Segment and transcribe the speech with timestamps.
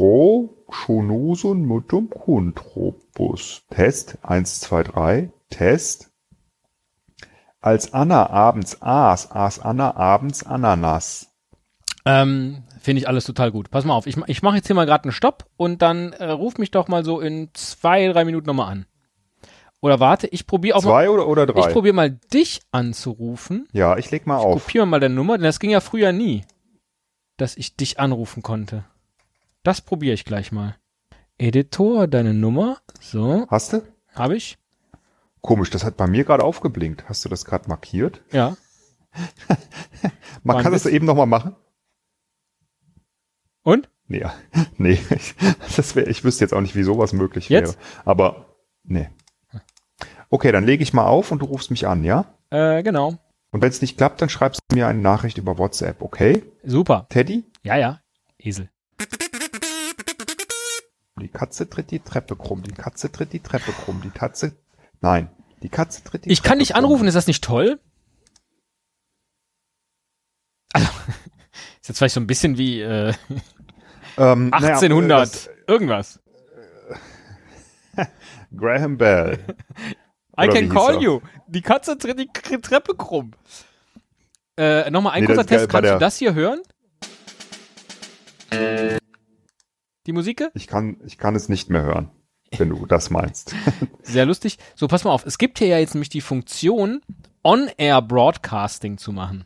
[0.00, 3.64] pro Schonusun mutum kuntrobus.
[3.68, 5.30] Test 1, 2, 3.
[5.50, 6.10] Test.
[7.60, 11.28] Als Anna abends aß, aß Anna abends Ananas.
[12.06, 13.70] Ähm, Finde ich alles total gut.
[13.70, 16.30] Pass mal auf, ich, ich mache jetzt hier mal gerade einen Stopp und dann äh,
[16.30, 18.86] ruf mich doch mal so in zwei, drei Minuten nochmal an.
[19.82, 21.72] Oder warte, ich probiere auch mal, Zwei oder, oder ich drei?
[21.74, 23.68] probiere mal dich anzurufen.
[23.72, 24.62] ja, ich leg mal auf.
[24.62, 26.42] Kopieren wir mal deine Nummer, denn das ging ja früher nie,
[27.36, 28.84] dass ich dich anrufen konnte.
[29.62, 30.76] Das probiere ich gleich mal.
[31.38, 32.78] Editor, deine Nummer.
[33.00, 33.82] So, Hast du?
[34.14, 34.58] habe ich.
[35.40, 37.08] Komisch, das hat bei mir gerade aufgeblinkt.
[37.08, 38.22] Hast du das gerade markiert?
[38.32, 38.56] Ja.
[40.42, 41.56] Man kann das eben nochmal machen?
[43.62, 43.88] Und?
[44.06, 44.24] Nee,
[44.76, 44.98] nee.
[45.10, 45.34] ich-
[45.76, 47.76] Das wär, ich wüsste jetzt auch nicht, wie sowas möglich Jetzt?
[47.78, 47.86] wäre.
[48.04, 49.08] Aber, nee.
[50.30, 52.34] Okay, dann lege ich mal auf und du rufst mich an, ja?
[52.50, 53.18] Äh, genau.
[53.50, 56.44] Und wenn es nicht klappt, dann schreibst du mir eine Nachricht über WhatsApp, okay?
[56.62, 57.06] Super.
[57.08, 57.44] Teddy?
[57.62, 58.00] Ja, ja.
[58.38, 58.70] Esel.
[61.20, 64.56] Die Katze tritt die Treppe krumm, die Katze tritt die Treppe krumm, die Katze.
[65.00, 65.30] Nein,
[65.62, 67.78] die Katze tritt die Ich kann Treppe dich anrufen, ist das nicht toll?
[70.72, 70.88] Also,
[71.80, 73.12] ist jetzt vielleicht so ein bisschen wie äh,
[74.18, 76.20] Ähm, naja, 1800 das- irgendwas.
[78.56, 79.38] Graham Bell.
[80.38, 81.00] I Oder can call er?
[81.00, 81.20] you.
[81.46, 82.28] Die Katze tritt die
[82.60, 83.32] Treppe krumm.
[84.58, 85.68] Äh, Nochmal ein Nee, kurzer Test.
[85.68, 86.60] Kannst du das hier hören?
[90.10, 90.42] Die Musik?
[90.54, 92.10] Ich kann, ich kann es nicht mehr hören,
[92.58, 93.54] wenn du das meinst.
[94.02, 94.58] Sehr lustig.
[94.74, 95.24] So, pass mal auf.
[95.24, 97.00] Es gibt hier ja jetzt nämlich die Funktion,
[97.44, 99.44] On-Air Broadcasting zu machen.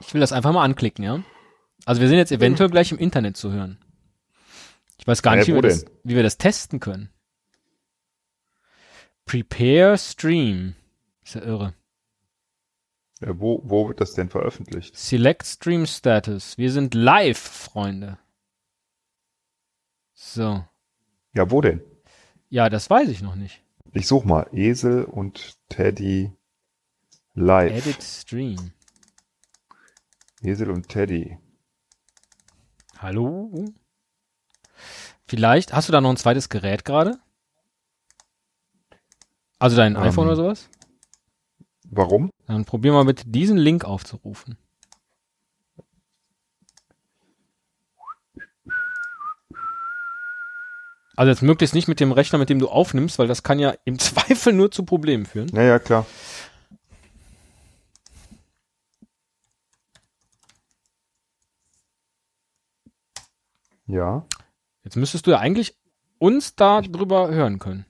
[0.00, 1.24] Ich will das einfach mal anklicken, ja?
[1.86, 3.78] Also wir sind jetzt eventuell gleich im Internet zu hören.
[4.98, 7.08] Ich weiß gar nicht, wie wir, das, wie wir das testen können.
[9.24, 10.74] Prepare Stream.
[11.24, 11.72] Ist ja irre.
[13.22, 14.94] Ja, wo, wo wird das denn veröffentlicht?
[14.94, 16.58] Select Stream Status.
[16.58, 18.18] Wir sind live, Freunde.
[20.22, 20.62] So.
[21.32, 21.80] Ja, wo denn?
[22.50, 23.62] Ja, das weiß ich noch nicht.
[23.94, 26.30] Ich such mal Esel und Teddy
[27.32, 27.72] live.
[27.72, 28.72] Edit Stream.
[30.42, 31.38] Esel und Teddy.
[32.98, 33.64] Hallo?
[35.26, 37.18] Vielleicht, hast du da noch ein zweites Gerät gerade?
[39.58, 40.02] Also dein Ähm.
[40.02, 40.68] iPhone oder sowas?
[41.84, 42.30] Warum?
[42.44, 44.58] Dann probier mal bitte diesen Link aufzurufen.
[51.20, 53.74] Also jetzt möglichst nicht mit dem Rechner, mit dem du aufnimmst, weil das kann ja
[53.84, 55.50] im Zweifel nur zu Problemen führen.
[55.52, 56.06] Ja, ja, klar.
[63.86, 64.24] Ja.
[64.82, 65.76] Jetzt müsstest du ja eigentlich
[66.18, 67.84] uns da drüber hören können,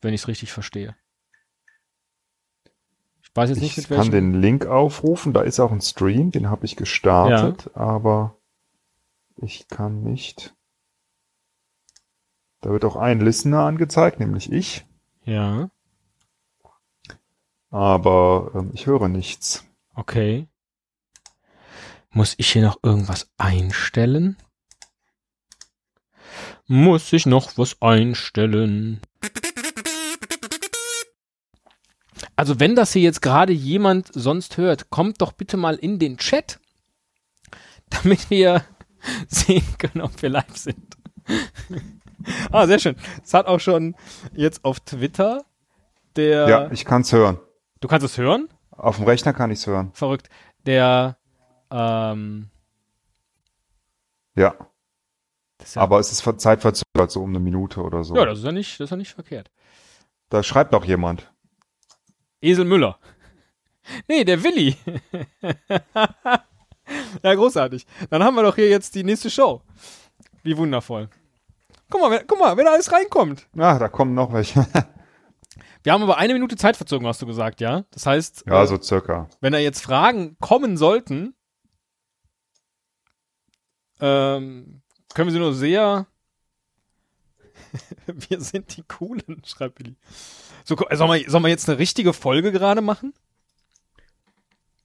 [0.00, 0.96] wenn ich es richtig verstehe.
[3.22, 4.10] Ich weiß jetzt nicht Ich mit kann welchem.
[4.10, 8.38] den Link aufrufen, da ist auch ein Stream, den habe ich gestartet, aber
[9.36, 10.55] ich kann nicht.
[12.60, 14.84] Da wird auch ein Listener angezeigt, nämlich ich,
[15.24, 15.70] Ja,
[17.70, 19.64] aber ähm, ich höre nichts.
[19.94, 20.48] okay.
[22.10, 24.38] Muss ich hier noch irgendwas einstellen?
[26.66, 29.02] Muss ich noch was einstellen?
[32.34, 36.16] Also wenn das hier jetzt gerade jemand sonst hört, kommt doch bitte mal in den
[36.16, 36.58] Chat,
[37.90, 38.64] damit wir
[39.28, 40.96] sehen können, ob wir live sind.
[42.52, 42.96] ah, sehr schön.
[43.22, 43.94] Es hat auch schon
[44.32, 45.44] jetzt auf Twitter
[46.16, 46.48] der.
[46.48, 47.38] Ja, ich kann es hören.
[47.80, 48.48] du kannst es hören?
[48.70, 49.90] Auf dem Rechner kann ich es hören.
[49.92, 50.28] Verrückt.
[50.66, 51.16] Der.
[51.70, 52.48] Ähm,
[54.34, 54.54] Ja,
[55.74, 58.14] ja, aber es ist ver- zeitverzögert, so um eine Minute oder so.
[58.14, 59.50] ja, das ist ja nicht, das ist ja nicht verkehrt.
[60.28, 61.32] Da schreibt doch jemand.
[62.40, 62.98] Esel Müller.
[64.08, 64.76] Nee, der Willi.
[67.22, 67.86] ja, großartig.
[68.10, 69.62] Dann haben wir doch hier jetzt die nächste Show.
[70.42, 71.08] Wie wundervoll.
[71.90, 73.48] Guck mal, wenn, guck mal, wenn alles reinkommt.
[73.56, 74.66] Ah, da kommen noch welche.
[75.82, 77.84] Wir haben aber eine Minute Zeit verzogen, hast du gesagt, ja?
[77.92, 79.28] Das heißt, ja, äh, so circa.
[79.40, 81.36] wenn da jetzt Fragen kommen sollten,
[84.00, 84.82] ähm,
[85.14, 86.08] können wir sie nur sehr.
[88.06, 89.96] wir sind die Coolen, schreibt Billy.
[90.64, 93.14] So, sollen wir, sollen wir jetzt eine richtige Folge gerade machen?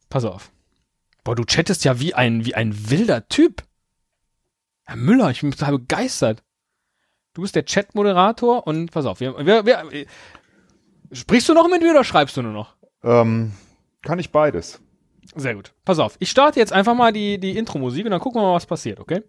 [0.09, 0.51] Pass auf.
[1.23, 3.63] Boah, du chattest ja wie ein, wie ein wilder Typ.
[4.83, 6.43] Herr Müller, ich bin total begeistert.
[7.33, 10.05] Du bist der Chat-Moderator und pass auf, wir, wir, wir,
[11.11, 12.75] sprichst du noch mit mir oder schreibst du nur noch?
[13.03, 13.53] Ähm,
[14.01, 14.81] kann ich beides.
[15.35, 15.71] Sehr gut.
[15.85, 16.17] Pass auf.
[16.19, 18.99] Ich starte jetzt einfach mal die, die Intro-Musik und dann gucken wir mal, was passiert,
[18.99, 19.23] okay?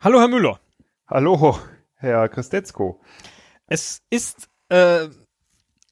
[0.00, 0.60] Hallo, Herr Müller.
[1.08, 1.58] Hallo,
[1.96, 3.00] Herr Christetzko.
[3.66, 5.08] Es ist, äh,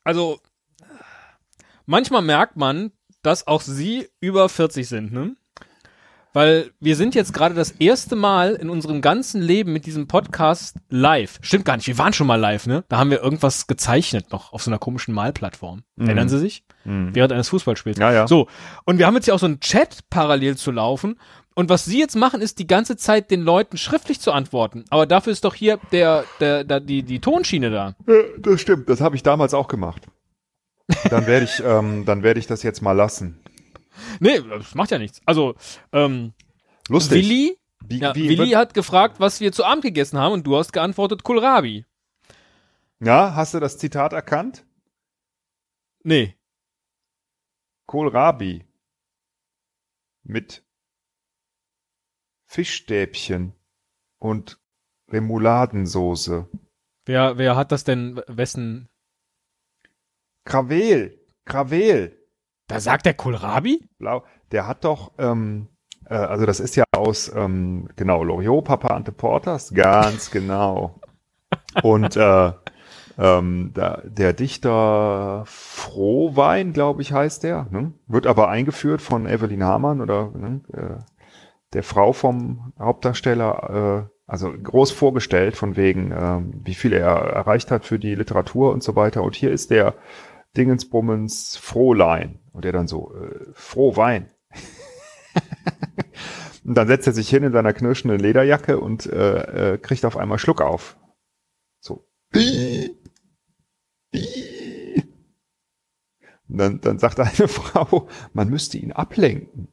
[0.04, 0.38] also,
[1.86, 2.92] manchmal merkt man,
[3.22, 5.34] dass auch Sie über 40 sind, ne?
[6.36, 10.76] Weil wir sind jetzt gerade das erste Mal in unserem ganzen Leben mit diesem Podcast
[10.90, 11.38] live.
[11.40, 12.84] Stimmt gar nicht, wir waren schon mal live, ne?
[12.90, 15.84] Da haben wir irgendwas gezeichnet noch auf so einer komischen Malplattform.
[15.96, 16.04] Mhm.
[16.04, 16.62] Erinnern Sie sich?
[16.84, 17.14] Mhm.
[17.14, 17.96] Während eines Fußballspiels.
[17.96, 18.28] Ja, ja.
[18.28, 18.48] So,
[18.84, 21.18] und wir haben jetzt hier auch so einen Chat parallel zu laufen.
[21.54, 24.84] Und was Sie jetzt machen, ist die ganze Zeit den Leuten schriftlich zu antworten.
[24.90, 27.94] Aber dafür ist doch hier der, der, der die, die Tonschiene da.
[28.06, 30.02] Ja, Das stimmt, das habe ich damals auch gemacht.
[31.08, 33.40] Dann werde ich, ähm, dann werde ich das jetzt mal lassen.
[34.20, 35.20] Nee, das macht ja nichts.
[35.26, 35.54] Also,
[35.92, 36.32] ähm,
[36.88, 37.24] Lustig.
[37.24, 40.56] Willi, wie, ja, wie, Willi hat gefragt, was wir zu Abend gegessen haben und du
[40.56, 41.84] hast geantwortet Kohlrabi.
[43.00, 44.64] ja, hast du das Zitat erkannt?
[46.02, 46.36] Nee.
[47.86, 48.64] Kohlrabi.
[50.22, 50.64] Mit
[52.46, 53.52] Fischstäbchen
[54.18, 54.60] und
[55.10, 56.48] Remouladensoße.
[57.04, 58.88] Wer, wer hat das denn, wessen?
[60.44, 61.20] Krawel.
[61.44, 62.15] Krawel.
[62.68, 63.88] Da sagt der Kohlrabi?
[63.98, 64.24] Blau.
[64.52, 65.68] Der hat doch, ähm,
[66.08, 71.00] äh, also das ist ja aus, ähm, genau, Loriot, Papa Ante Portas, ganz genau.
[71.82, 72.52] Und äh,
[73.18, 77.92] ähm, da, der Dichter Frohwein, glaube ich, heißt der, ne?
[78.06, 80.60] wird aber eingeführt von Evelyn Hamann oder ne?
[80.72, 81.02] äh,
[81.72, 87.70] der Frau vom Hauptdarsteller, äh, also groß vorgestellt von wegen, ähm, wie viel er erreicht
[87.70, 89.22] hat für die Literatur und so weiter.
[89.22, 89.94] Und hier ist der
[90.56, 92.38] Dingensbummens Frohlein.
[92.56, 94.30] Und der dann so, äh, Frohwein.
[96.64, 100.16] und dann setzt er sich hin in seiner knirschenden Lederjacke und äh, äh, kriegt auf
[100.16, 100.96] einmal Schluck auf.
[101.80, 102.08] So.
[106.48, 109.68] Und dann, dann sagt eine Frau, man müsste ihn ablenken,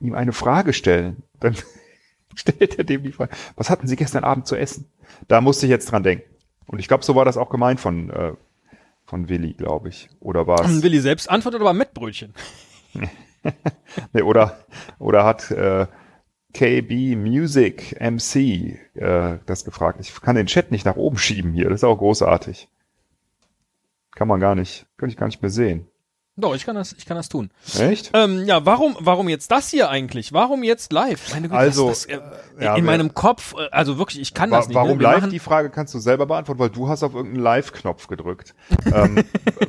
[0.00, 1.24] ihm eine Frage stellen.
[1.38, 1.54] Dann
[2.34, 4.90] stellt er dem die Frage, was hatten Sie gestern Abend zu essen?
[5.28, 6.34] Da musste ich jetzt dran denken.
[6.64, 8.32] Und ich glaube, so war das auch gemeint von, äh,
[9.10, 10.08] von Willi, glaube ich.
[10.20, 10.82] Oder war es?
[10.84, 12.32] Willi selbst antwortet aber mit Brötchen.
[14.12, 14.58] Nee, oder,
[14.98, 15.86] oder hat äh,
[16.52, 18.36] KB Music MC
[18.94, 19.98] äh, das gefragt.
[19.98, 21.70] Ich kann den Chat nicht nach oben schieben hier.
[21.70, 22.68] Das ist auch großartig.
[24.14, 25.86] Kann man gar nicht, kann ich gar nicht mehr sehen.
[26.40, 27.50] Doch, ich kann das, ich kann das tun.
[27.78, 28.10] Echt?
[28.14, 30.32] Ähm, ja, warum, warum jetzt das hier eigentlich?
[30.32, 31.32] Warum jetzt live?
[31.32, 34.50] Meine Güte, Also, das, das, äh, ja, in meinem Kopf, äh, also wirklich, ich kann
[34.50, 34.74] Wa das nicht.
[34.74, 35.04] warum ne?
[35.04, 35.28] Live?
[35.28, 38.54] Die Frage kannst du selber beantworten, weil du hast auf irgendeinen Live-Knopf gedrückt.
[38.92, 39.22] ähm,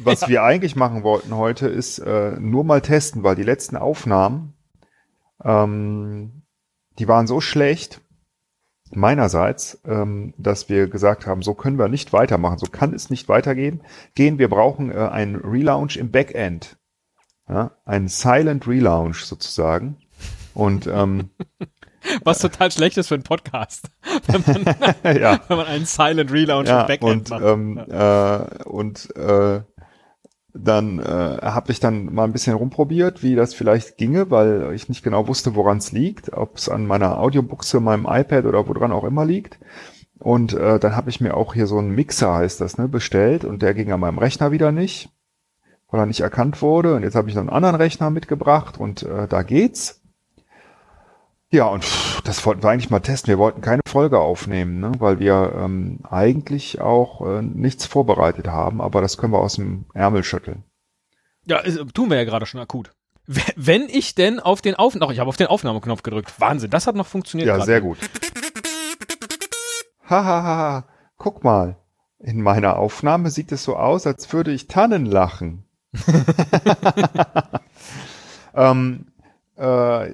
[0.03, 4.53] was wir eigentlich machen wollten heute ist äh, nur mal testen, weil die letzten Aufnahmen,
[5.44, 6.44] ähm,
[7.00, 8.01] die waren so schlecht
[8.95, 13.29] meinerseits, ähm, dass wir gesagt haben, so können wir nicht weitermachen, so kann es nicht
[13.29, 13.81] weitergehen.
[14.15, 16.77] Gehen, wir brauchen äh, einen Relaunch im Backend,
[17.49, 19.97] ja, einen Silent Relaunch sozusagen.
[20.53, 21.29] Und ähm,
[22.23, 23.89] Was total schlecht ist für einen Podcast.
[24.27, 24.43] Wenn
[25.03, 25.39] man, ja.
[25.47, 27.43] wenn man einen Silent Relaunch ja, im Backend und, macht.
[27.43, 29.61] ähm, äh, und äh,
[30.53, 31.03] dann äh,
[31.42, 35.27] habe ich dann mal ein bisschen rumprobiert, wie das vielleicht ginge, weil ich nicht genau
[35.27, 39.25] wusste, woran es liegt, ob es an meiner Audiobuchse, meinem iPad oder woran auch immer
[39.25, 39.59] liegt.
[40.19, 43.46] Und äh, dann habe ich mir auch hier so einen Mixer, heißt das, ne, bestellt
[43.46, 45.10] und der ging an meinem Rechner wieder nicht,
[45.89, 46.96] weil er nicht erkannt wurde.
[46.96, 50.00] Und jetzt habe ich noch einen anderen Rechner mitgebracht und äh, da geht's.
[51.53, 51.86] Ja, und
[52.24, 53.27] das wollten wir eigentlich mal testen.
[53.27, 54.93] Wir wollten keine Folge aufnehmen, ne?
[55.00, 59.86] weil wir ähm, eigentlich auch äh, nichts vorbereitet haben, aber das können wir aus dem
[59.93, 60.63] Ärmel schütteln.
[61.46, 62.91] Ja, ist, tun wir ja gerade schon akut.
[63.58, 66.34] Wenn ich denn auf den Auf, doch, ich habe auf den Aufnahmeknopf gedrückt.
[66.39, 67.48] Wahnsinn, das hat noch funktioniert.
[67.48, 67.65] Ja, gerade.
[67.65, 67.98] sehr gut.
[70.10, 70.86] Hahaha,
[71.17, 71.77] guck mal.
[72.20, 75.65] In meiner Aufnahme sieht es so aus, als würde ich Tannen lachen.
[78.55, 79.12] ähm,
[79.58, 80.12] äh,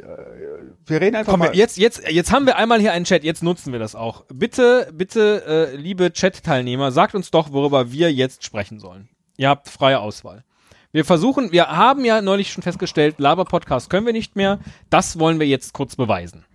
[0.89, 1.55] wir reden einfach Komm, mal.
[1.55, 4.25] jetzt, jetzt, jetzt haben wir einmal hier einen Chat, jetzt nutzen wir das auch.
[4.33, 9.09] Bitte, bitte, äh, liebe Chat-Teilnehmer, sagt uns doch, worüber wir jetzt sprechen sollen.
[9.37, 10.43] Ihr habt freie Auswahl.
[10.91, 14.59] Wir versuchen, wir haben ja neulich schon festgestellt, Laber-Podcast können wir nicht mehr.
[14.89, 16.45] Das wollen wir jetzt kurz beweisen.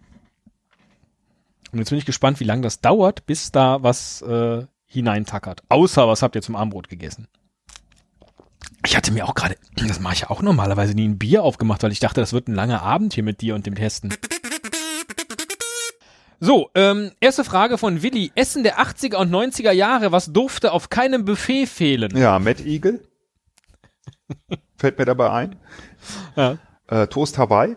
[1.71, 5.63] Und jetzt bin ich gespannt, wie lange das dauert, bis da was äh, hineintackert.
[5.69, 7.29] Außer, was habt ihr zum Armbrot gegessen?
[8.85, 11.83] Ich hatte mir auch gerade, das mache ich ja auch normalerweise nie ein Bier aufgemacht,
[11.83, 14.15] weil ich dachte, das wird ein langer Abend hier mit dir und dem Testen.
[16.45, 18.33] So, ähm, erste Frage von Willi.
[18.35, 22.17] Essen der 80er und 90er Jahre, was durfte auf keinem Buffet fehlen?
[22.17, 23.01] Ja, Matt Eagle.
[24.77, 25.57] Fällt mir dabei ein.
[26.35, 26.59] Ja.
[26.89, 27.77] Äh, Toast Hawaii.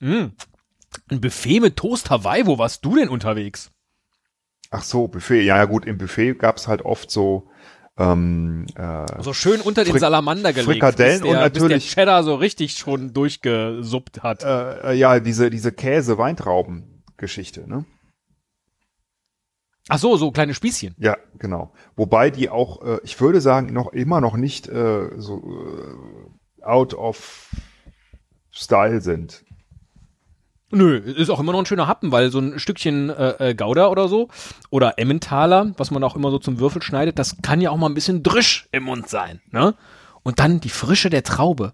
[0.00, 0.32] Mm.
[1.08, 3.70] Ein Buffet mit Toast Hawaii, wo warst du denn unterwegs?
[4.70, 5.42] Ach so, Buffet.
[5.42, 7.48] Ja, ja gut, im Buffet gab's halt oft so
[7.98, 10.70] ähm, äh, So schön unter den Frik- Salamander gelegt.
[10.70, 14.42] Frikadellen der, und natürlich- Cheddar so richtig schon durchgesuppt hat.
[14.44, 17.84] äh, äh, ja diese diese Käse Weintrauben Geschichte, ne?
[19.88, 20.94] Ach so, so kleine Spießchen.
[20.98, 21.72] Ja, genau.
[21.94, 25.38] Wobei die auch, äh, ich würde sagen, noch immer noch nicht äh, so
[26.58, 27.50] äh, out of
[28.50, 29.44] style sind.
[30.70, 33.86] Nö, ist auch immer noch ein schöner Happen, weil so ein Stückchen äh, äh, Gouda
[33.86, 34.28] oder so
[34.70, 37.88] oder Emmentaler, was man auch immer so zum Würfel schneidet, das kann ja auch mal
[37.88, 39.74] ein bisschen drisch im Mund sein, ne?
[40.24, 41.72] Und dann die Frische der Traube,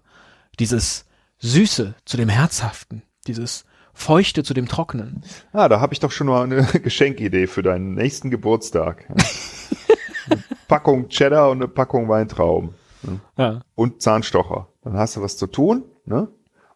[0.59, 1.05] dieses
[1.39, 5.23] Süße zu dem Herzhaften, dieses Feuchte zu dem Trockenen.
[5.53, 9.07] Ah, da habe ich doch schon mal eine Geschenkidee für deinen nächsten Geburtstag.
[10.29, 12.75] eine Packung Cheddar und eine Packung Weintrauben.
[13.03, 13.19] Ne?
[13.37, 13.61] Ja.
[13.75, 14.67] Und Zahnstocher.
[14.83, 16.27] Dann hast du was zu tun, ne?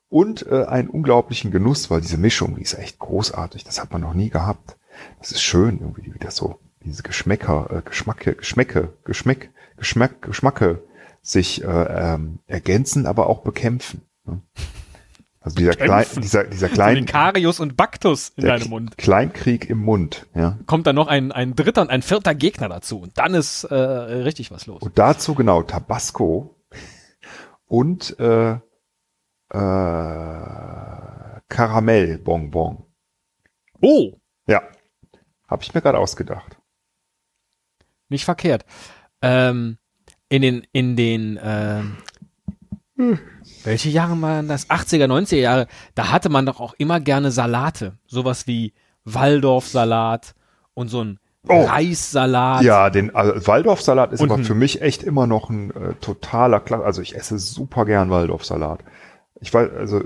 [0.10, 3.66] Und äh, einen unglaublichen Genuss, weil diese Mischung, die ist echt großartig.
[3.66, 4.78] Das hat man noch nie gehabt.
[5.20, 10.84] Das ist schön, irgendwie wie das so, diese Geschmäcker, äh, Geschmacke, Geschmäcke, Geschmack, Geschmack, Geschmacke
[11.22, 14.04] sich äh, ähm, ergänzen, aber auch bekämpfen.
[14.26, 14.42] Ne?
[15.48, 18.98] Also dieser, klein, dieser, dieser So klein, den Karius und Baktus in deinem Mund.
[18.98, 20.58] Kleinkrieg im Mund, ja.
[20.66, 23.00] Kommt dann noch ein, ein dritter und ein vierter Gegner dazu.
[23.00, 24.82] Und dann ist äh, richtig was los.
[24.82, 26.58] Und dazu genau Tabasco
[27.66, 28.58] und äh,
[29.50, 29.58] äh,
[31.50, 32.84] Karamellbonbon.
[33.82, 34.14] Oh,
[34.48, 34.62] Ja,
[35.48, 36.58] habe ich mir gerade ausgedacht.
[38.10, 38.66] nicht verkehrt.
[39.22, 39.78] Ähm,
[40.30, 41.98] in den, in den, ähm,
[43.64, 44.70] welche Jahre waren das?
[44.70, 47.98] 80er, 90er Jahre, da hatte man doch auch immer gerne Salate.
[48.08, 48.74] Sowas wie
[49.06, 50.36] Waldorfsalat
[50.74, 51.64] und so ein Oh.
[51.64, 52.64] Reissalat.
[52.64, 56.60] Ja, den also Waldorfsalat ist Und aber für mich echt immer noch ein äh, totaler
[56.60, 56.84] Klasse.
[56.84, 58.84] Also ich esse super gern Waldorfsalat.
[59.40, 60.04] Ich weiß, also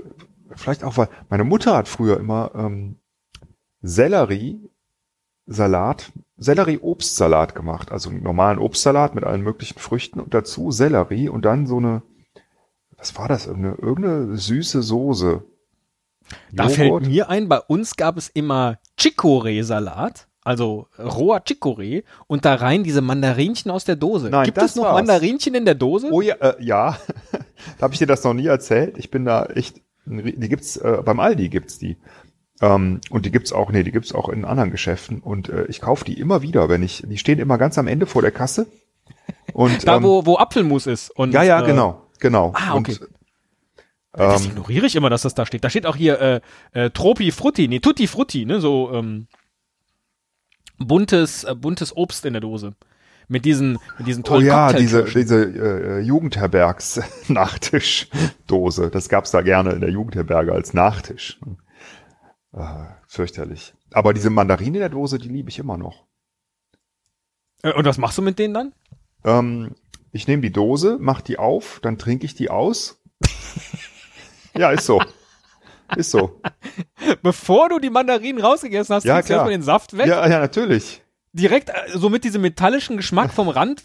[0.54, 2.96] vielleicht auch, weil meine Mutter hat früher immer ähm,
[3.80, 4.72] Sellerie
[5.46, 7.90] Salat, Sellerie-Obstsalat gemacht.
[7.90, 12.02] Also einen normalen Obstsalat mit allen möglichen Früchten und dazu Sellerie und dann so eine,
[12.96, 13.46] was war das?
[13.46, 15.42] Irgendeine, irgendeine süße Soße.
[16.52, 22.54] Da fällt mir ein, bei uns gab es immer Chicorée-Salat, also roher Chicorée und da
[22.54, 24.30] rein diese Mandarinchen aus der Dose.
[24.30, 24.94] Nein, Gibt es noch war's.
[24.94, 26.08] Mandarinchen in der Dose?
[26.10, 26.96] Oh ja, äh, ja.
[27.78, 28.98] da habe ich dir das noch nie erzählt.
[28.98, 31.96] Ich bin da echt, die gibt's äh, beim Aldi gibt's die.
[32.60, 35.20] Ähm, und die gibt's auch, nee, die gibt's auch in anderen Geschäften.
[35.20, 38.06] Und äh, ich kaufe die immer wieder, wenn ich, die stehen immer ganz am Ende
[38.06, 38.66] vor der Kasse.
[39.52, 41.10] Und da, ähm, wo, wo Apfelmus ist.
[41.10, 42.52] Und, ja, ja, äh, genau, genau.
[42.54, 42.92] Ah, okay.
[43.00, 43.08] Und,
[44.12, 45.64] Das ähm, ignoriere ich immer, dass das da steht.
[45.64, 46.40] Da steht auch hier äh,
[46.72, 49.26] äh, Tropi Frutti, nee, Tutti Frutti, ne, so ähm,
[50.78, 52.74] buntes, äh, buntes Obst in der Dose.
[53.28, 58.90] Mit diesen, mit diesen oh tollen ja, diese, diese äh, Jugendherbergs-Nachtischdose.
[58.90, 61.38] Das gab's da gerne in der Jugendherberge als Nachtisch.
[62.52, 63.74] Äh, fürchterlich.
[63.92, 66.06] Aber diese Mandarine in der Dose, die liebe ich immer noch.
[67.62, 68.72] Äh, Und was machst du mit denen dann?
[69.24, 69.74] Ähm,
[70.12, 73.00] ich nehme die Dose, mach die auf, dann trinke ich die aus.
[74.54, 75.00] ja, ist so.
[75.96, 76.40] Ist so.
[77.22, 80.06] Bevor du die Mandarinen rausgegessen hast, Ja, trinkst du erstmal den Saft weg.
[80.06, 81.02] Ja, ja, natürlich.
[81.32, 83.80] Direkt äh, so mit diesem metallischen Geschmack vom Rand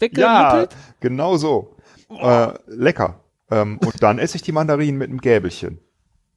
[0.52, 0.76] weggelüttelt.
[1.00, 1.74] genau so.
[2.10, 3.20] Äh, lecker.
[3.50, 5.78] Ähm, und dann esse ich die Mandarinen mit einem Gäbelchen.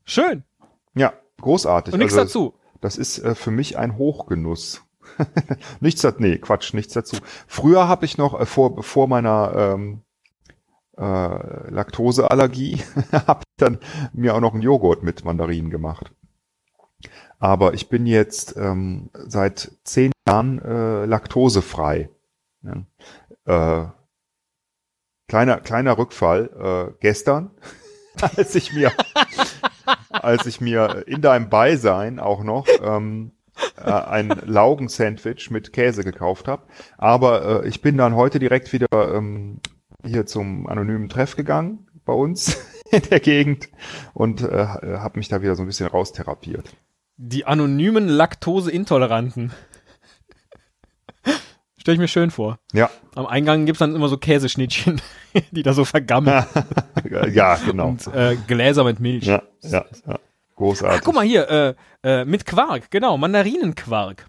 [0.05, 0.43] Schön.
[0.95, 1.93] Ja, großartig.
[1.93, 2.53] Und nichts Also, dazu.
[2.81, 4.83] Das ist äh, für mich ein Hochgenuss.
[5.81, 7.17] nichts dazu, nee, Quatsch, nichts dazu.
[7.47, 10.01] Früher habe ich noch, äh, vor, vor meiner ähm,
[10.97, 13.79] äh, Laktoseallergie, habe ich dann
[14.13, 16.11] mir auch noch einen Joghurt mit Mandarinen gemacht.
[17.41, 22.09] Aber ich bin jetzt ähm, seit zehn Jahren äh, laktosefrei.
[22.61, 23.83] Ja.
[23.85, 23.89] Äh,
[25.27, 26.91] kleiner, kleiner Rückfall.
[26.93, 27.49] Äh, gestern,
[28.21, 28.91] als ich mir
[30.11, 33.31] als ich mir in deinem Beisein auch noch ähm,
[33.77, 36.63] äh, ein Laugensandwich mit Käse gekauft habe.
[36.99, 39.61] Aber äh, ich bin dann heute direkt wieder ähm,
[40.05, 43.69] hier zum anonymen Treff gegangen bei uns in der Gegend
[44.13, 46.75] und äh, habe mich da wieder so ein bisschen raustherapiert.
[47.23, 49.51] Die anonymen Laktoseintoleranten.
[51.77, 52.57] Stell ich mir schön vor.
[52.73, 54.99] Ja, Am Eingang gibt's dann immer so Käseschnittchen,
[55.51, 56.45] die da so vergammeln.
[57.31, 57.89] ja, genau.
[57.89, 59.25] Und äh, Gläser mit Milch.
[59.25, 60.19] Ja, ja, ja.
[60.55, 60.99] Großartig.
[60.99, 64.25] Ach, guck mal hier, äh, äh, mit Quark, genau, Mandarinenquark.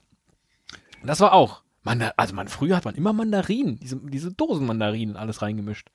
[1.02, 1.62] Das war auch.
[1.82, 5.88] Manda also man, früher hat man immer Mandarinen, diese, diese Dosenmandarinen alles reingemischt.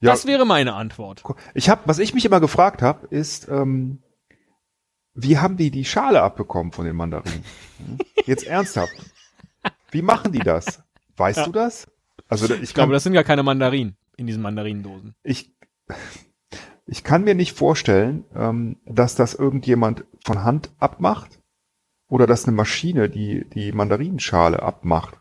[0.00, 0.12] Ja.
[0.12, 1.22] Das wäre meine Antwort.
[1.52, 4.02] Ich habe, was ich mich immer gefragt habe, ist, ähm,
[5.14, 7.44] wie haben die die Schale abbekommen von den Mandarinen?
[8.26, 8.92] Jetzt ernsthaft.
[9.90, 10.82] Wie machen die das?
[11.16, 11.86] Weißt du das?
[12.28, 15.14] Also ich, Ich glaube, das sind ja keine Mandarinen in diesen Mandarinendosen.
[15.22, 15.54] ich,
[16.86, 21.40] ich kann mir nicht vorstellen, ähm, dass das irgendjemand von Hand abmacht
[22.08, 25.18] oder dass eine Maschine die die Mandarinenschale abmacht.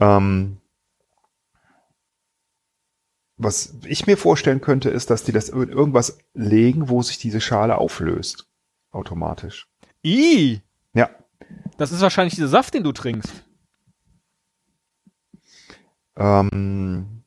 [0.00, 0.58] Ähm,
[3.36, 7.40] was ich mir vorstellen könnte, ist, dass die das in irgendwas legen, wo sich diese
[7.40, 8.46] Schale auflöst.
[8.90, 9.68] Automatisch.
[10.04, 10.60] I,
[10.92, 11.10] Ja.
[11.78, 13.32] das ist wahrscheinlich dieser Saft, den du trinkst.
[16.16, 17.24] Ähm,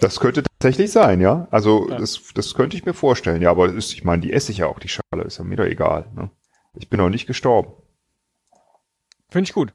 [0.00, 1.48] das könnte tatsächlich sein, ja.
[1.50, 1.98] Also Ja.
[1.98, 3.40] Das, das könnte ich mir vorstellen.
[3.42, 5.24] Ja, aber das ist, ich meine, die esse ich ja auch, die Schale.
[5.24, 6.06] Ist ja mir doch egal.
[6.14, 6.30] Ne?
[6.74, 7.72] Ich bin noch nicht gestorben.
[9.30, 9.72] Finde ich gut.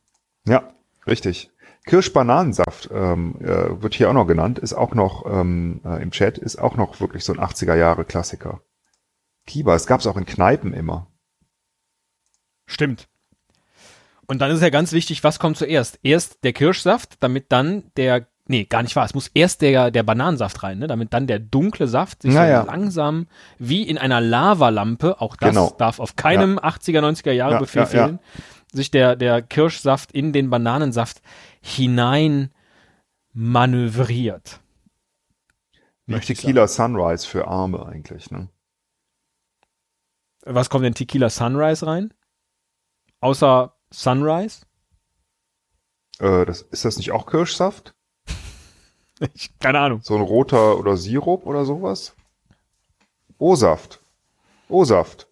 [0.48, 0.74] Ja,
[1.08, 1.50] richtig.
[1.86, 6.38] Kirschbananensaft ähm, äh, wird hier auch noch genannt, ist auch noch ähm, äh, im Chat,
[6.38, 8.62] ist auch noch wirklich so ein 80er Jahre Klassiker.
[9.46, 11.08] Kiba, es gab's auch in Kneipen immer.
[12.66, 13.08] Stimmt.
[14.28, 16.00] Und dann ist ja ganz wichtig, was kommt zuerst?
[16.02, 20.02] Erst der Kirschsaft, damit dann der, nee, gar nicht wahr, es muss erst der, der
[20.02, 20.88] Bananensaft rein, ne?
[20.88, 22.62] damit dann der dunkle Saft sich Naja.
[22.62, 23.28] so langsam
[23.60, 25.76] wie in einer Lavalampe, auch das Genau.
[25.78, 28.20] darf auf keinem 80er, 90er Jahre Ja, Befehl ja, ja.
[28.76, 31.22] Sich der, der Kirschsaft in den Bananensaft
[31.62, 32.52] hinein
[33.34, 34.60] manövriert.
[36.06, 38.30] Wie Tequila Sunrise für Arme eigentlich.
[38.30, 38.50] Ne?
[40.46, 42.14] Was kommt denn Tequila Sunrise rein?
[43.20, 44.66] Außer Sunrise?
[46.20, 47.94] Äh, das, ist das nicht auch Kirschsaft?
[49.34, 50.02] Ich, keine Ahnung.
[50.04, 52.18] So ein roter oder Sirup oder sowas?
[53.38, 54.02] O-Saft.
[54.68, 55.30] O-Saft.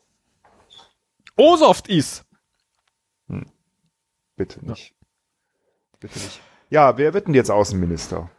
[1.35, 2.22] Osoft ist.
[4.35, 4.93] Bitte nicht.
[5.99, 6.41] Bitte nicht.
[6.69, 8.29] Ja, wer wird denn jetzt Außenminister?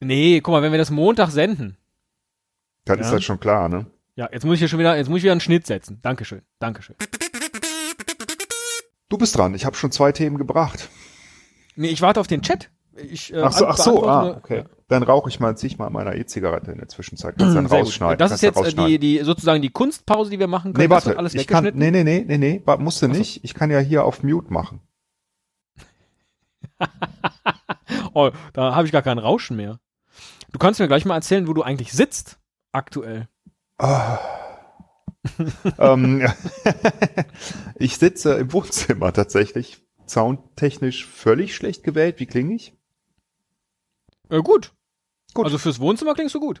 [0.00, 1.76] Nee, guck mal, wenn wir das Montag senden.
[2.84, 3.04] Dann Ja.
[3.04, 3.86] ist das schon klar, ne?
[4.14, 5.98] Ja, jetzt muss ich hier schon wieder, jetzt muss ich wieder einen Schnitt setzen.
[6.02, 6.96] Dankeschön, Dankeschön.
[9.08, 9.54] Du bist dran.
[9.54, 10.88] Ich habe schon zwei Themen gebracht.
[11.76, 12.70] Nee, ich warte auf den Chat.
[12.96, 14.64] Ich, äh, Ach so, ach so, ah, okay.
[14.88, 17.36] Dann rauche ich mal, zieh ich mal meiner E-Zigarette in der Zwischenzeit.
[17.36, 17.86] Kannst dann Sehr gut.
[17.88, 18.18] rausschneiden.
[18.18, 20.86] Das ist jetzt äh, die, die, sozusagen die Kunstpause, die wir machen können.
[20.86, 21.18] Nee, warte.
[21.18, 23.42] alles ich kann, nee, nee, nee, nee, nee, musst du nicht.
[23.42, 24.80] Ich kann ja hier auf Mute machen.
[28.14, 29.78] Oh, da habe ich gar kein Rauschen mehr.
[30.50, 32.38] Du kannst mir gleich mal erzählen, wo du eigentlich sitzt,
[32.72, 33.28] aktuell.
[33.76, 34.18] Ah.
[35.78, 36.26] ähm,
[37.74, 39.84] ich sitze im Wohnzimmer tatsächlich.
[40.06, 42.18] Soundtechnisch völlig schlecht gewählt.
[42.18, 42.72] Wie klinge ich?
[44.30, 44.72] Äh, gut.
[45.36, 45.44] Gut.
[45.46, 46.60] Also fürs Wohnzimmer klingst du gut.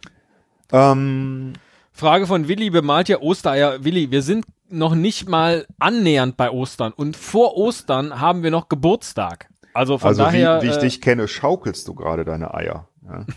[0.72, 1.54] Ähm,
[1.92, 3.84] Frage von Willi, bemalt ja Ostereier.
[3.84, 8.68] Willi, wir sind noch nicht mal annähernd bei Ostern und vor Ostern haben wir noch
[8.68, 9.48] Geburtstag.
[9.74, 10.62] Also von also daher.
[10.62, 12.88] wie, wie ich äh, dich kenne, schaukelst du gerade deine Eier.
[13.04, 13.24] Ja.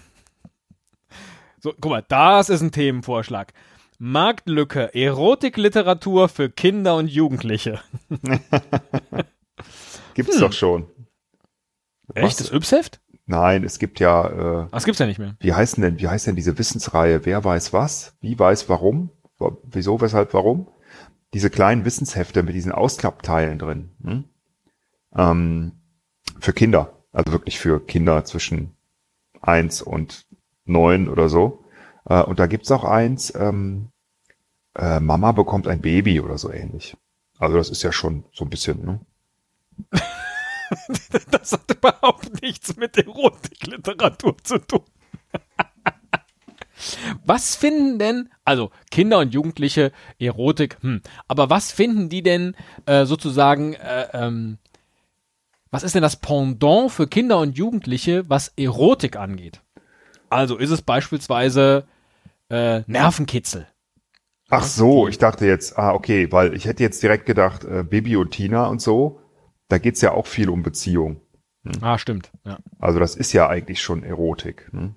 [1.62, 3.52] So, guck mal, das ist ein Themenvorschlag.
[3.98, 7.82] Marktlücke, Erotikliteratur für Kinder und Jugendliche.
[10.14, 10.40] Gibt's Hm.
[10.42, 10.88] doch schon.
[12.14, 12.40] Echt?
[12.40, 13.02] Das Yps-Heft?
[13.32, 15.36] Nein, es gibt ja, äh, Das gibt's ja nicht mehr.
[15.40, 17.26] wie heißt denn, wie heißt denn diese Wissensreihe?
[17.28, 18.16] Wer weiß was?
[18.22, 19.12] Wie weiß warum?
[19.38, 20.68] Wa- Wieso, weshalb, warum?
[21.36, 23.92] Diese kleinen Wissenshefte mit diesen Ausklappteilen drin.
[24.04, 24.24] Hm?
[25.16, 25.72] Ähm,
[26.40, 26.94] für Kinder.
[27.12, 28.76] Also wirklich für Kinder zwischen
[29.42, 30.26] eins und
[30.66, 31.64] neun oder so.
[32.06, 33.90] Äh, und da gibt's auch eins, ähm,
[34.76, 36.98] äh, Mama bekommt ein Baby oder so ähnlich.
[37.38, 39.00] Also das ist ja schon so ein bisschen, ne?
[41.32, 44.84] Das hat überhaupt nichts mit Erotikliteratur zu tun.
[47.26, 52.56] Was finden denn, also Kinder und Jugendliche, Erotik, hm, aber was finden die denn
[52.86, 54.60] äh, sozusagen, äh, ähm,
[55.72, 59.62] was ist denn das Pendant für Kinder und Jugendliche, was Erotik angeht?
[60.30, 61.86] Also ist es beispielsweise
[62.50, 63.68] äh, Nervenkitzel.
[64.50, 68.16] Ach so, ich dachte jetzt, ah, okay, weil ich hätte jetzt direkt gedacht, äh, Bibi
[68.16, 69.20] und Tina und so,
[69.70, 71.22] da geht's ja auch viel um Beziehung.
[71.82, 72.32] Ah, stimmt.
[72.46, 72.58] Ja.
[72.80, 74.74] Also das ist ja eigentlich schon Erotik.
[74.74, 74.96] Ne?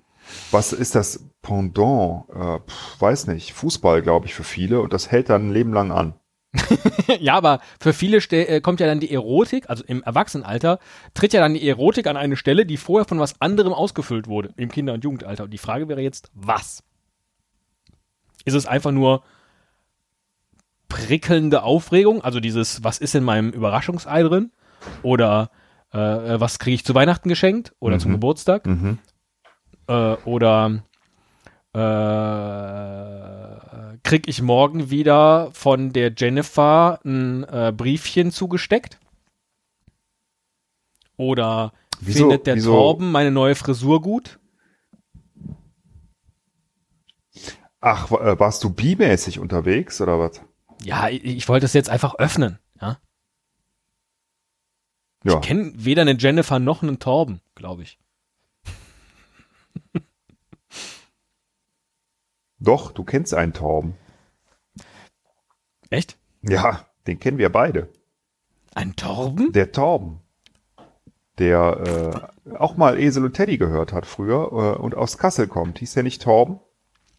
[0.51, 2.25] Was ist das Pendant?
[2.29, 3.53] Äh, pf, weiß nicht.
[3.53, 6.15] Fußball, glaube ich, für viele und das hält dann ein Leben lang an.
[7.19, 10.79] ja, aber für viele äh, kommt ja dann die Erotik, also im Erwachsenenalter,
[11.13, 14.53] tritt ja dann die Erotik an eine Stelle, die vorher von was anderem ausgefüllt wurde,
[14.55, 15.45] im Kinder- und Jugendalter.
[15.45, 16.83] Und die Frage wäre jetzt, was?
[18.45, 19.23] Ist es einfach nur
[20.89, 24.51] prickelnde Aufregung, also dieses, was ist in meinem Überraschungsei drin?
[25.01, 25.49] Oder
[25.91, 27.73] äh, was kriege ich zu Weihnachten geschenkt?
[27.79, 28.15] Oder zum Mhm.
[28.15, 28.65] Geburtstag?
[28.65, 28.99] Mhm.
[29.87, 30.83] äh, oder
[31.73, 38.99] äh, krieg ich morgen wieder von der Jennifer ein äh, Briefchen zugesteckt?
[41.17, 44.39] Oder Wieso- findet der wieso- Torben meine neue Frisur gut?
[47.81, 50.41] Ach, äh, warst du bimäßig unterwegs oder was?
[50.83, 52.59] Ja, ich, ich wollte es jetzt einfach öffnen.
[52.81, 52.97] Ja?
[55.23, 55.35] Ja.
[55.35, 57.97] Ich kenne weder eine Jennifer noch einen Torben, glaube ich.
[62.59, 63.95] Doch, du kennst einen Torben.
[65.89, 66.17] Echt?
[66.41, 67.89] Ja, den kennen wir beide.
[68.73, 69.51] Ein Torben?
[69.51, 70.19] Der Torben.
[71.39, 75.79] Der äh, auch mal Esel und Teddy gehört hat früher äh, und aus Kassel kommt.
[75.79, 76.59] Hieß der nicht Torben?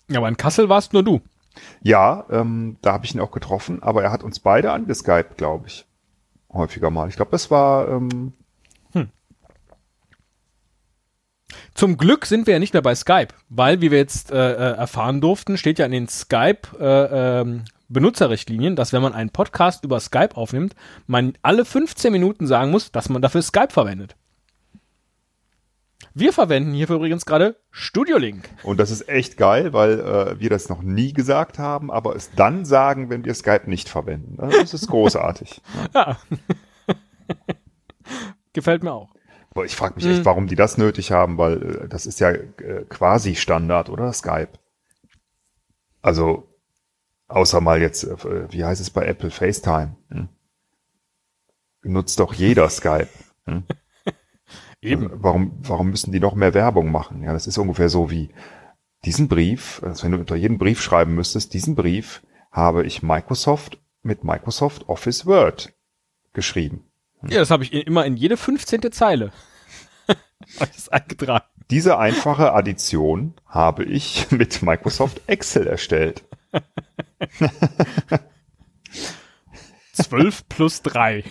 [0.08, 1.20] Ja, aber in Kassel warst nur du.
[1.82, 5.68] Ja, ähm, da habe ich ihn auch getroffen, aber er hat uns beide angeskypt, glaube
[5.68, 5.86] ich.
[6.54, 7.08] Häufiger mal.
[7.08, 8.32] Ich glaube, das war ähm,
[11.74, 14.76] Zum Glück sind wir ja nicht mehr bei Skype, weil, wie wir jetzt äh, äh,
[14.76, 19.84] erfahren durften, steht ja in den Skype äh, ähm, Benutzerrichtlinien, dass wenn man einen Podcast
[19.84, 20.74] über Skype aufnimmt,
[21.06, 24.16] man alle 15 Minuten sagen muss, dass man dafür Skype verwendet.
[26.16, 28.48] Wir verwenden hierfür übrigens gerade Studio Link.
[28.62, 32.30] Und das ist echt geil, weil äh, wir das noch nie gesagt haben, aber es
[32.30, 34.36] dann sagen, wenn wir Skype nicht verwenden.
[34.36, 35.60] Das ist großartig.
[35.92, 36.16] Ja.
[38.52, 39.12] Gefällt mir auch.
[39.50, 42.30] Aber ich frage mich echt, warum die das nötig haben, weil äh, das ist ja
[42.30, 44.12] äh, quasi Standard, oder?
[44.12, 44.50] Skype.
[46.00, 46.48] Also,
[47.26, 49.96] außer mal jetzt, äh, wie heißt es bei Apple, FaceTime.
[50.10, 50.28] Hm?
[51.82, 53.08] Nutzt doch jeder Skype.
[53.46, 53.64] Hm?
[54.84, 55.10] Eben.
[55.14, 57.22] Warum, warum müssen die noch mehr Werbung machen?
[57.22, 58.28] Ja, das ist ungefähr so wie
[59.04, 63.78] diesen Brief, also wenn du unter jeden Brief schreiben müsstest, diesen Brief habe ich Microsoft
[64.02, 65.72] mit Microsoft Office Word
[66.34, 66.84] geschrieben.
[67.28, 68.92] Ja, das habe ich immer in jede 15.
[68.92, 69.32] Zeile.
[70.90, 71.46] Eingetragen.
[71.70, 76.24] Diese einfache Addition habe ich mit Microsoft Excel erstellt.
[79.94, 81.24] 12 plus 3.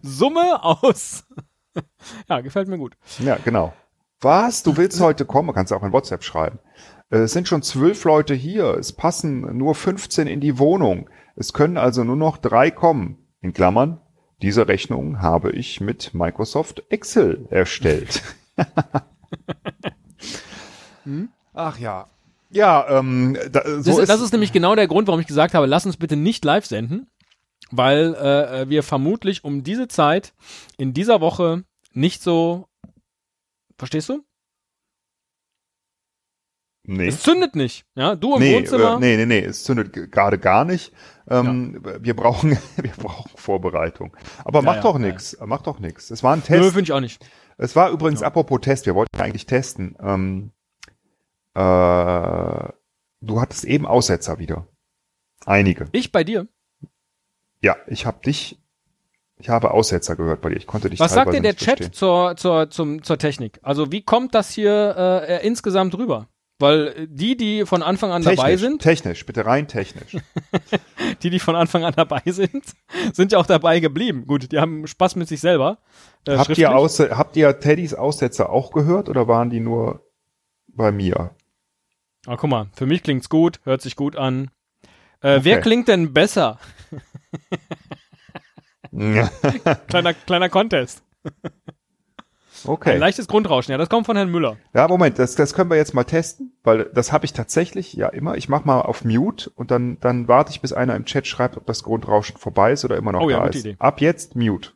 [0.00, 1.24] Summe aus.
[2.28, 2.96] ja, gefällt mir gut.
[3.18, 3.72] Ja, genau.
[4.20, 4.62] Was?
[4.62, 5.52] Du willst heute kommen?
[5.54, 6.58] Kannst du auch in WhatsApp schreiben.
[7.10, 8.74] Äh, Es sind schon zwölf Leute hier.
[8.76, 11.08] Es passen nur 15 in die Wohnung.
[11.36, 13.18] Es können also nur noch drei kommen.
[13.40, 14.00] In Klammern.
[14.42, 18.22] Diese Rechnung habe ich mit Microsoft Excel erstellt.
[21.54, 22.06] Ach ja.
[22.50, 25.54] Ja, ähm, da, so Das, ist, das ist nämlich genau der Grund, warum ich gesagt
[25.54, 27.06] habe, lass uns bitte nicht live senden,
[27.70, 30.34] weil äh, wir vermutlich um diese Zeit
[30.76, 32.66] in dieser Woche nicht so.
[33.78, 34.24] Verstehst du?
[36.84, 37.06] nee.
[37.08, 37.84] Es zündet nicht.
[37.94, 38.94] Ja, du im Nee, Wohnzimmer.
[38.96, 40.92] äh, nee, nee, nee, es zündet gerade gar nicht.
[41.28, 44.16] Ähm, Wir brauchen, wir brauchen Vorbereitung.
[44.44, 45.06] Aber macht ja, doch ja.
[45.06, 46.10] nix, macht doch nix.
[46.10, 46.64] Es war ein Nö, Test.
[46.72, 47.24] finde ich auch nicht.
[47.58, 49.94] Es war übrigens, apropos Test, wir wollten eigentlich testen.
[50.00, 50.50] Ähm,
[51.54, 51.60] äh,
[53.20, 54.66] du hattest eben Aussetzer wieder.
[55.46, 55.88] Einige.
[55.92, 56.48] Ich bei dir.
[57.62, 58.58] Ja, ich habe dich,
[59.36, 60.56] ich habe Aussetzer gehört bei dir.
[60.56, 61.92] Ich konnte dich Was sagt denn der Chat verstehen.
[61.92, 63.58] zur, zur, zum, zur Technik?
[63.62, 64.96] Also wie kommt das hier
[65.28, 66.28] äh, insgesamt rüber?
[66.58, 70.16] Weil äh, die, die von Anfang an dabei Technisch, sind, technisch, bitte rein technisch.
[71.22, 72.64] die, die von Anfang an dabei sind,
[73.12, 74.26] sind ja auch dabei geblieben.
[74.26, 75.78] Gut, die haben Spaß mit sich selber.
[76.26, 80.04] Äh, habt, ihr Aus, habt ihr Teddys Aussetzer auch gehört oder waren die nur
[80.68, 81.30] bei mir?
[82.26, 84.50] Ah, guck mal, für mich klingt's gut, hört sich gut an.
[85.22, 85.60] Äh, Wer Okay.
[85.62, 86.58] klingt denn besser?
[89.88, 91.02] Kleiner, kleiner Contest.
[91.24, 91.32] Ein
[92.64, 92.98] Okay.
[92.98, 94.58] leichtes Grundrauschen, ja, das kommt von Herrn Müller.
[94.74, 98.08] Ja, Moment, das, das können wir jetzt mal testen, weil das habe ich tatsächlich ja
[98.08, 98.36] immer.
[98.36, 101.56] Ich mache mal auf Mute und dann, dann warte ich, bis einer im Chat schreibt,
[101.56, 103.64] ob das Grundrauschen vorbei ist oder immer noch Oh ja, da gute ist.
[103.64, 103.76] Idee.
[103.78, 104.72] Ab jetzt Mute.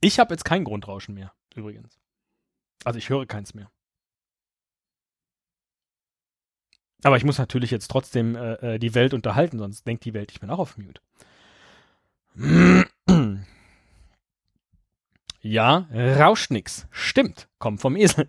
[0.00, 1.98] Ich habe jetzt kein Grundrauschen mehr, übrigens.
[2.84, 3.70] Also ich höre keins mehr.
[7.04, 10.32] Aber ich muss natürlich jetzt trotzdem äh, äh, die Welt unterhalten, sonst denkt die Welt,
[10.32, 11.00] ich bin auch auf Mute.
[15.46, 16.86] Ja, rauscht nix.
[16.90, 18.26] Stimmt, kommt vom Esel.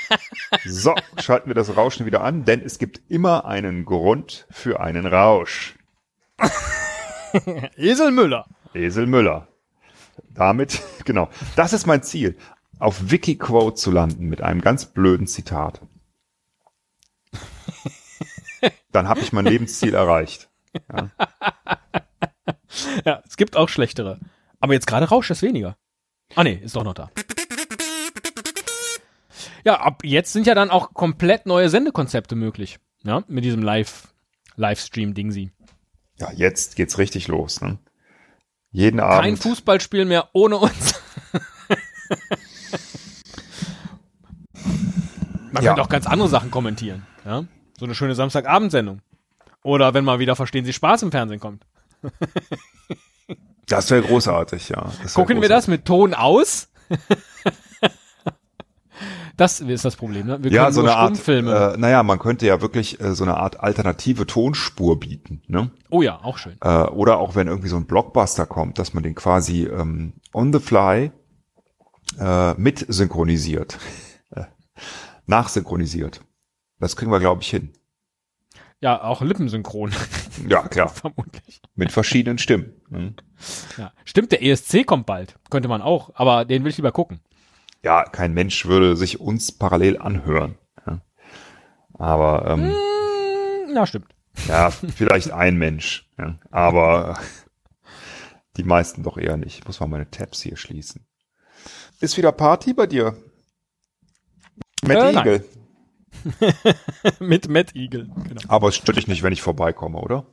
[0.66, 5.06] So, schalten wir das Rauschen wieder an, denn es gibt immer einen Grund für einen
[5.06, 5.78] Rausch.
[7.76, 8.44] Esel Müller.
[8.74, 9.48] Esel Müller.
[10.28, 11.30] Damit, genau.
[11.56, 12.36] Das ist mein Ziel,
[12.78, 15.80] auf Wikiquote zu landen mit einem ganz blöden Zitat.
[18.92, 20.48] Dann habe ich mein Lebensziel erreicht.
[23.04, 24.18] Ja, es gibt auch schlechtere.
[24.60, 25.76] Aber jetzt gerade rauscht es weniger.
[26.34, 27.10] Ah nee, ist doch noch da.
[29.64, 32.78] Ja, ab jetzt sind ja dann auch komplett neue Sendekonzepte möglich.
[33.04, 34.12] Ja, mit diesem Live
[34.56, 35.50] Livestream-Dingsi.
[36.18, 37.60] Ja, jetzt geht's richtig los.
[37.60, 37.78] Ne?
[38.70, 39.38] Jeden Kein Abend.
[39.38, 40.94] Fußballspiel mehr ohne uns.
[45.52, 45.70] Man Ja.
[45.70, 47.06] könnte auch ganz andere Sachen kommentieren.
[47.24, 47.44] Ja?
[47.78, 49.00] So eine schöne Samstagabendsendung.
[49.62, 51.64] Oder wenn mal wieder Verstehen Sie Spaß im Fernsehen kommt.
[53.66, 54.92] Das wäre großartig, ja.
[55.02, 56.68] Das Gucken wir das mit Ton aus?
[59.36, 60.42] das ist das Problem, ne?
[60.42, 63.38] Wir Ja, können so eine Art, äh, naja, man könnte ja wirklich äh, so eine
[63.38, 65.70] Art alternative Tonspur bieten, ne?
[65.90, 66.56] oh ja, auch schön.
[66.60, 70.52] Äh, oder auch wenn irgendwie so ein Blockbuster kommt, dass man den quasi ähm, on
[70.52, 71.12] the fly
[72.18, 73.78] äh, mit synchronisiert,
[75.26, 76.20] nachsynchronisiert.
[76.82, 77.72] Das kriegen wir, glaube ich, hin.
[78.80, 79.92] Ja, auch lippensynchron,
[80.48, 81.62] Ja, klar, vermutlich.
[81.76, 82.72] mit verschiedenen Stimmen.
[82.88, 83.14] ne?
[83.78, 83.92] Ja.
[84.04, 85.36] Stimmt, der ESC kommt bald.
[85.48, 87.20] Könnte man auch, aber den will ich lieber gucken.
[87.84, 90.58] Ja, kein Mensch würde sich uns parallel anhören.
[90.84, 91.00] Ja.
[91.94, 94.12] Aber ähm, Hm, na, stimmt.
[94.48, 96.10] ja, vielleicht ein Mensch.
[96.18, 96.36] Ja.
[96.50, 97.16] Aber
[98.56, 99.60] die meisten doch eher nicht.
[99.60, 101.06] Ich muss mal meine Tabs hier schließen.
[102.00, 103.16] Ist wieder Party bei dir?
[104.84, 105.44] Matt Äh, nein.
[107.20, 108.08] Mit Matt Eagle.
[108.28, 108.40] Genau.
[108.48, 110.26] Aber es stört dich nicht, wenn ich vorbeikomme, oder?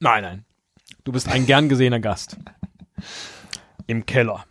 [0.00, 0.44] Nein, nein.
[1.04, 2.36] Du bist ein gern gesehener Gast.
[3.86, 4.44] Im Keller.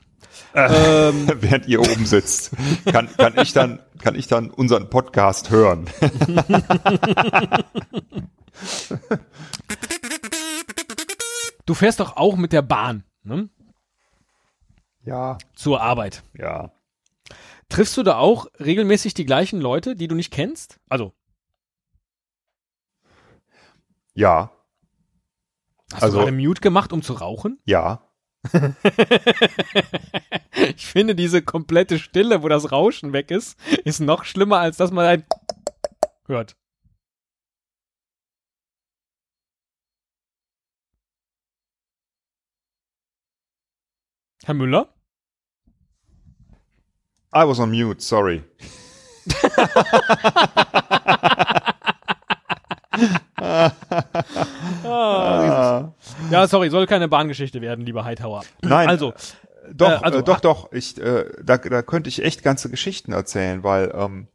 [0.53, 2.51] ähm, Während ihr oben sitzt,
[2.85, 5.89] kann, kann ich dann, kann ich dann unseren Podcast hören.
[11.65, 13.49] du fährst doch auch mit der Bahn ne?
[15.03, 16.23] Ja, zur Arbeit.
[16.33, 16.71] ja.
[17.71, 20.79] Triffst du da auch regelmäßig die gleichen Leute, die du nicht kennst?
[20.89, 21.13] Also,
[24.13, 24.51] Ja,
[25.93, 27.59] hast Also- du gerade Mute gemacht, um zu rauchen?
[27.65, 28.07] ja.
[30.75, 34.91] Ich finde diese komplette Stille, wo das Rauschen weg ist, ist noch schlimmer, als dass
[34.91, 35.25] man ein
[36.27, 36.55] hört.
[44.43, 44.93] Herr Müller?
[47.33, 48.43] I was on mute, sorry.
[54.83, 55.91] Ah,
[56.29, 58.43] ja, sorry, soll keine Bahngeschichte werden, lieber Hightower.
[58.61, 59.13] Nein, Also,
[59.73, 60.71] doch, äh, also- äh, doch, doch.
[60.71, 64.27] Ich, äh, da, da könnte ich echt ganze Geschichten erzählen, weil ähm,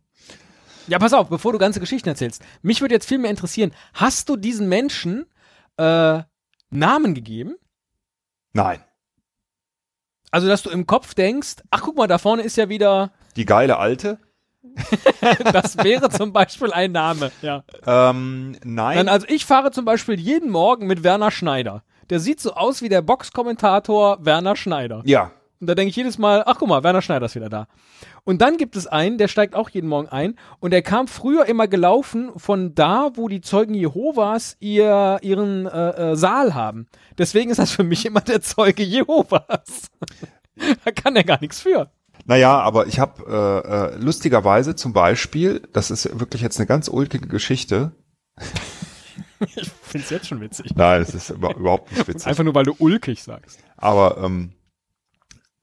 [0.89, 2.43] ja, pass auf, bevor du ganze Geschichten erzählst.
[2.63, 5.27] Mich würde jetzt viel mehr interessieren, hast du diesen Menschen
[5.77, 6.21] äh,
[6.71, 7.57] Namen gegeben?
[8.53, 8.81] nein,
[10.37, 13.47] Also, dass du im Kopf denkst, ach guck mal, da vorne ist ja wieder, die
[13.47, 14.19] geile alte.
[15.51, 17.65] das wäre zum Beispiel ein Name, ja.
[17.87, 21.85] Ähm, nein, Dann, also ich fahre zum Beispiel jeden Morgen mit Werner Schneider.
[22.11, 25.01] Der sieht so aus wie der Boxkommentator Werner Schneider.
[25.07, 27.67] ja, Und da denke ich jedes Mal, ach guck mal, Werner Schneider ist wieder da.
[28.25, 31.47] Und dann gibt es einen, der steigt auch jeden Morgen ein und der kam früher
[31.47, 36.89] immer gelaufen von da, wo die Zeugen Jehovas ihr, ihren äh, äh, Saal haben.
[37.17, 39.91] Deswegen ist das für mich immer der Zeuge Jehovas.
[40.85, 41.91] da kann er gar nichts für.
[42.27, 46.89] Naja, aber ich habe äh, äh, lustigerweise zum Beispiel, das ist wirklich jetzt eine ganz
[46.89, 47.93] ulkige Geschichte.
[49.39, 50.75] Ich finde es jetzt schon witzig.
[50.75, 52.27] Nein, es ist über, überhaupt nicht witzig.
[52.27, 53.61] Einfach nur, weil du ulkig sagst.
[53.77, 54.53] Aber ähm,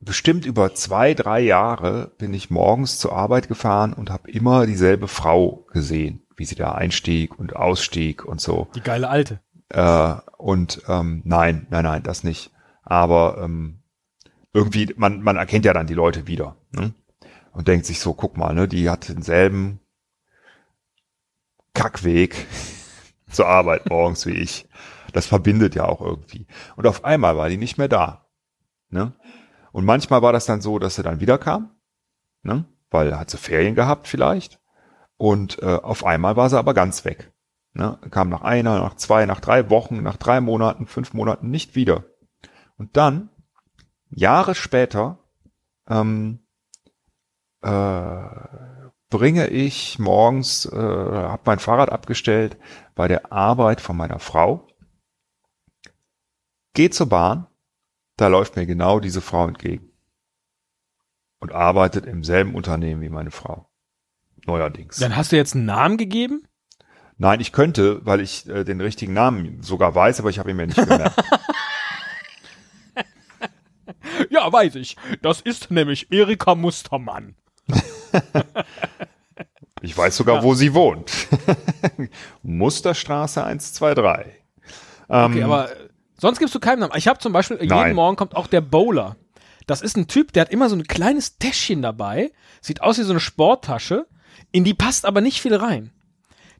[0.04, 5.08] bestimmt über zwei, drei Jahre bin ich morgens zur Arbeit gefahren und habe immer dieselbe
[5.08, 8.68] Frau gesehen, wie sie da einstieg und ausstieg und so.
[8.76, 9.40] Die geile Alte.
[9.70, 12.52] Äh, und ähm, nein, nein, nein, das nicht.
[12.84, 13.80] Aber ähm,
[14.54, 16.58] irgendwie, man, man erkennt ja dann die Leute wieder.
[16.72, 16.94] Ne?
[17.52, 19.80] Und denkt sich so, guck mal, ne, die hat denselben
[21.74, 22.48] Kackweg
[23.30, 24.68] zur Arbeit morgens wie ich.
[25.12, 26.48] Das verbindet ja auch irgendwie.
[26.76, 28.26] Und auf einmal war die nicht mehr da.
[28.90, 29.14] Ne?
[29.74, 31.72] Und manchmal war das dann so, dass sie dann wieder kam,
[32.44, 32.66] ne?
[32.92, 34.62] weil hat sie Ferien gehabt vielleicht.
[35.18, 37.34] Und äh, auf einmal war sie aber ganz weg.
[37.74, 37.98] Ne?
[38.12, 42.04] Kam nach einer, nach zwei, nach drei Wochen, nach drei Monaten, fünf Monaten nicht wieder.
[42.78, 43.30] Und dann,
[44.12, 45.18] Jahre später,
[45.88, 46.46] ähm,
[47.62, 48.30] äh,
[49.10, 52.58] bringe ich morgens, äh, habe mein Fahrrad abgestellt
[52.94, 54.68] bei der Arbeit von meiner Frau,
[56.76, 57.48] gehe zur Bahn,
[58.18, 59.90] da läuft mir genau diese Frau entgegen
[61.40, 63.70] und arbeitet im selben Unternehmen wie meine Frau.
[64.46, 64.98] Neuerdings.
[64.98, 66.44] Dann hast du jetzt einen Namen gegeben?
[67.18, 70.58] Nein, ich könnte, weil ich äh, den richtigen Namen sogar weiß, aber ich habe ihn
[70.58, 71.16] mir nicht gemerkt.
[74.30, 74.96] Ja, weiß ich.
[75.22, 77.36] Das ist nämlich Erika Mustermann.
[79.82, 80.44] Ich weiß sogar, Ja.
[80.44, 81.12] wo sie wohnt.
[82.44, 84.34] Musterstraße 123.
[85.10, 85.90] Ähm, Okay, aber äh,
[86.24, 86.94] sonst gibst du keinen Namen.
[86.96, 87.94] Ich habe zum Beispiel, jeden Nein.
[87.96, 89.16] Morgen kommt auch der Bowler.
[89.68, 92.32] Das ist ein Typ, der hat immer so ein kleines Täschchen dabei,
[92.62, 94.08] sieht aus wie so eine Sporttasche,
[94.52, 95.92] in die passt aber nicht viel rein.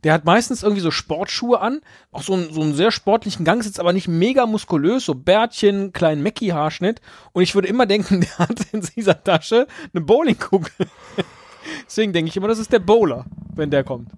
[0.04, 1.80] Der hat meistens irgendwie so Sportschuhe an,
[2.12, 5.94] auch so, einen- so einen sehr sportlichen Gang, sitzt aber nicht mega muskulös, so Bärtchen,
[5.94, 7.00] kleinen Mackie-Haarschnitt.
[7.32, 10.72] Und ich würde immer denken, der hat in dieser Tasche eine Bowlingkugel.
[11.88, 14.10] Deswegen denke ich immer, das ist der Bowler, wenn der kommt.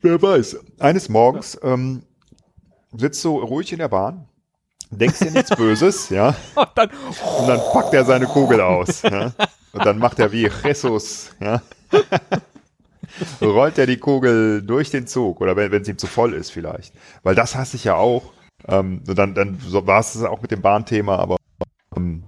[0.00, 0.56] Wer weiß.
[0.78, 2.02] Eines Morgens ähm,
[2.96, 4.26] sitzt du ruhig in der Bahn,
[4.98, 6.90] denkst dir nichts Böses, ja, Und dann,
[7.38, 9.02] und dann packt er seine Kugel aus.
[9.02, 9.32] Ja,
[9.72, 11.62] und dann macht er wie Jesus, ja.
[13.42, 16.94] Rollt er die Kugel durch den Zug oder wenn es ihm zu voll ist vielleicht.
[17.22, 18.32] Weil das hasse ich ja auch.
[18.66, 21.36] Ähm, und dann dann so war es auch mit dem Bahnthema, aber
[21.96, 22.24] ähm,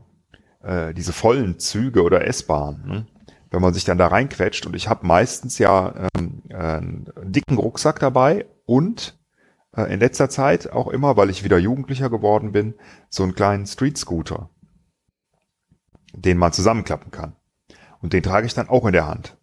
[0.63, 3.07] äh, diese vollen Züge oder S-Bahn, ne?
[3.51, 7.57] wenn man sich dann da reinquetscht und ich habe meistens ja ähm, äh, einen dicken
[7.57, 9.17] Rucksack dabei und
[9.77, 12.75] äh, in letzter Zeit auch immer, weil ich wieder Jugendlicher geworden bin,
[13.09, 14.51] so einen kleinen Street-Scooter,
[16.13, 17.37] den man zusammenklappen kann.
[18.01, 19.37] Und den trage ich dann auch in der Hand.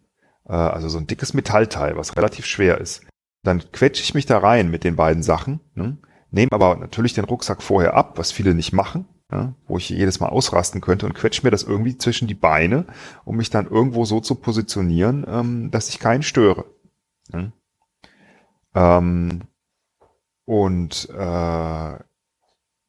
[0.48, 3.04] Äh, also so ein dickes Metallteil, was relativ schwer ist.
[3.42, 5.98] Dann quetsche ich mich da rein mit den beiden Sachen, ne?
[6.30, 10.20] nehme aber natürlich den Rucksack vorher ab, was viele nicht machen, ja, wo ich jedes
[10.20, 12.86] Mal ausrasten könnte und quetsche mir das irgendwie zwischen die Beine,
[13.24, 16.64] um mich dann irgendwo so zu positionieren, ähm, dass ich keinen störe.
[17.32, 17.52] Ne?
[18.74, 19.42] Ähm,
[20.44, 21.98] und äh,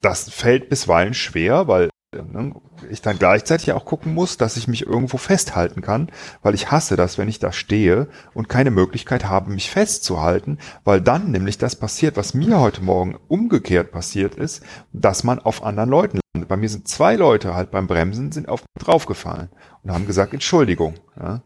[0.02, 1.90] das fällt bisweilen schwer, weil
[2.22, 2.54] ne,
[2.90, 6.12] ich dann gleichzeitig auch gucken muss, dass ich mich irgendwo festhalten kann,
[6.42, 11.02] weil ich hasse das, wenn ich da stehe und keine Möglichkeit habe, mich festzuhalten, weil
[11.02, 15.90] dann nämlich das passiert, was mir heute Morgen umgekehrt passiert ist, dass man auf anderen
[15.90, 16.50] Leuten landet.
[16.50, 19.50] Bei mir sind zwei Leute halt beim Bremsen sind auf draufgefallen
[19.84, 20.96] und haben gesagt Entschuldigung.
[21.20, 21.42] Ja?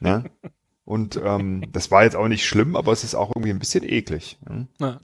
[0.00, 0.24] ja?
[0.84, 3.84] Und ähm, das war jetzt auch nicht schlimm, aber es ist auch irgendwie ein bisschen
[3.84, 4.40] eklig.
[4.80, 5.00] Ja?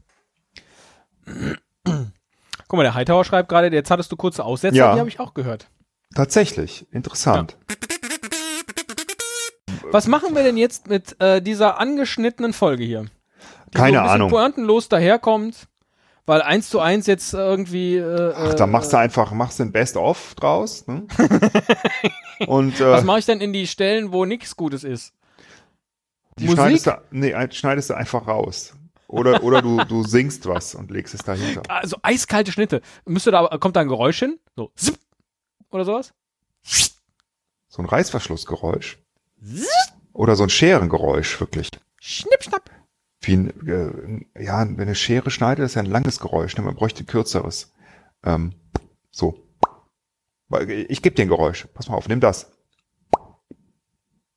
[1.85, 4.93] Guck mal, der Hightower schreibt gerade, jetzt hattest du kurze Aussätze, Ja.
[4.95, 5.69] die habe ich auch gehört.
[6.15, 7.57] Tatsächlich, interessant.
[9.93, 13.07] Was machen wir denn jetzt mit äh, dieser angeschnittenen Folge hier?
[13.73, 14.31] Die Keine so ein Ahnung.
[14.31, 15.69] pointenlos daherkommt,
[16.27, 17.97] weil eins zu eins jetzt irgendwie.
[17.97, 20.87] Äh, Ach, da machst du einfach, machst du ein Best-of draus.
[20.87, 21.07] Ne?
[22.47, 25.12] Und Was äh, mache ich denn in die Stellen, wo nichts Gutes ist?
[26.39, 26.59] die Musik?
[26.59, 28.75] schneidest du, nee, schneidest du einfach raus.
[29.09, 31.62] Oder, oder du, du singst was und legst es dahinter.
[31.69, 32.83] Also eiskalte Schnitte.
[33.05, 34.38] Müsste da, kommt da ein Geräusch hin?
[34.57, 34.99] So, zipp,
[35.71, 36.12] oder sowas?
[37.69, 38.99] So ein Reißverschlussgeräusch.
[40.12, 41.71] Oder so ein Scherengeräusch, wirklich.
[42.01, 42.71] Schnipp, schnapp.
[43.21, 46.57] Wie ein, äh, ja, wenn eine Schere schneidet, ist ja ein langes Geräusch.
[46.57, 46.64] Ne?
[46.64, 47.73] Man bräuchte kürzeres.
[48.25, 48.55] Ähm,
[49.11, 49.42] so.
[50.88, 51.66] Ich gebe dir ein Geräusch.
[51.75, 52.53] Pass mal auf, nimm das.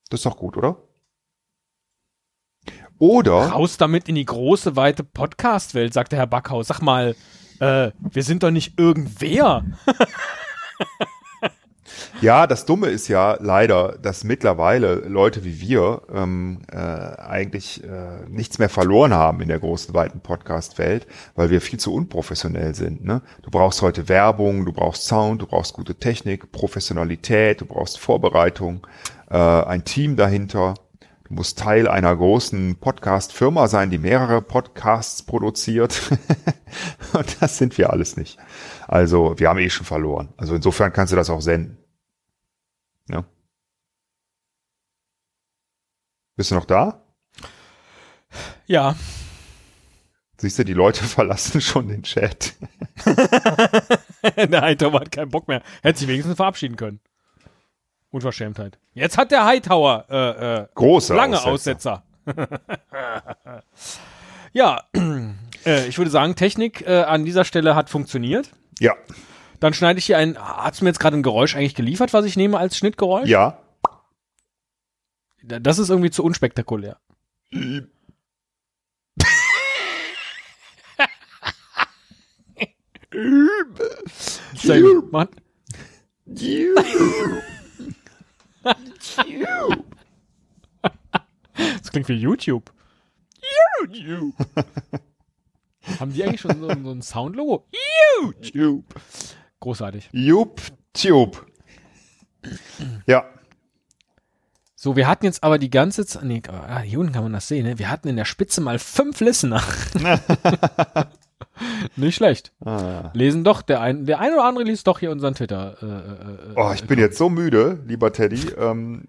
[0.10, 0.82] Das ist doch gut, oder?
[3.00, 6.68] Oder, Raus damit in die große, weite Podcast-Welt, sagte Herr Backhaus.
[6.68, 7.16] Sag mal,
[7.60, 9.64] äh, wir sind doch nicht irgendwer.
[12.22, 18.28] ja, das Dumme ist ja leider, dass mittlerweile Leute wie wir ähm, äh, eigentlich äh,
[18.28, 23.06] nichts mehr verloren haben in der großen, weiten Podcast-Welt, weil wir viel zu unprofessionell sind.
[23.06, 23.22] Ne?
[23.44, 28.86] Du brauchst heute Werbung, du brauchst Sound, du brauchst gute Technik, Professionalität, du brauchst Vorbereitung,
[29.30, 30.74] äh, ein Team dahinter.
[31.30, 36.10] Du musst Teil einer großen Podcast-Firma sein, die mehrere Podcasts produziert.
[37.14, 38.40] Und das sind wir alles nicht.
[38.88, 40.34] Also wir haben eh schon verloren.
[40.38, 41.78] Also insofern kannst du das auch senden.
[43.10, 43.26] Ja.
[46.36, 47.06] Bist du noch da?
[48.66, 48.96] Ja.
[50.38, 52.56] Siehst du, die Leute verlassen schon den Chat.
[54.36, 55.62] der Hightower hat keinen Bock mehr.
[55.84, 57.02] Hätte sich wenigstens verabschieden können.
[58.12, 58.80] Unverschämtheit.
[58.94, 62.04] Jetzt hat der Hightower äh, äh, Große lange Aussetzer.
[62.26, 63.64] Aussetzer.
[64.54, 64.84] ja,
[65.66, 68.52] äh, ich würde sagen, Technik äh, an dieser Stelle hat funktioniert.
[68.80, 68.96] Ja,
[69.60, 70.38] Dann schneide ich hier ein.
[70.38, 73.30] Hat's mir jetzt gerade ein Geräusch eigentlich geliefert, was ich nehme als Schnittgeräusch?
[73.30, 73.60] ja.
[75.42, 76.98] Das ist irgendwie zu unspektakulär.
[84.54, 85.12] Sehr gut.
[88.64, 88.94] Mann.
[91.82, 92.72] Das klingt wie YouTube.
[93.92, 94.36] YouTube.
[96.00, 97.66] Haben die eigentlich schon so, so ein Soundlogo?
[98.22, 98.86] YouTube.
[99.60, 100.10] Großartig.
[100.12, 101.46] YouTube.
[103.06, 103.26] Ja,
[104.76, 107.50] So, wir hatten jetzt aber die ganze Zeit, nee, ah, hier unten kann man das
[107.50, 107.78] sehen, ne?
[107.80, 109.62] Wir hatten in der Spitze mal fünf Listener.
[111.96, 112.52] Nicht schlecht.
[112.66, 113.12] Ah.
[113.14, 115.76] Lesen doch, der ein, der ein oder andere liest doch hier unseren Twitter.
[115.82, 118.42] Äh, äh, äh, Oh, ich bin jetzt so müde, lieber Teddy.
[118.58, 119.04] Ähm,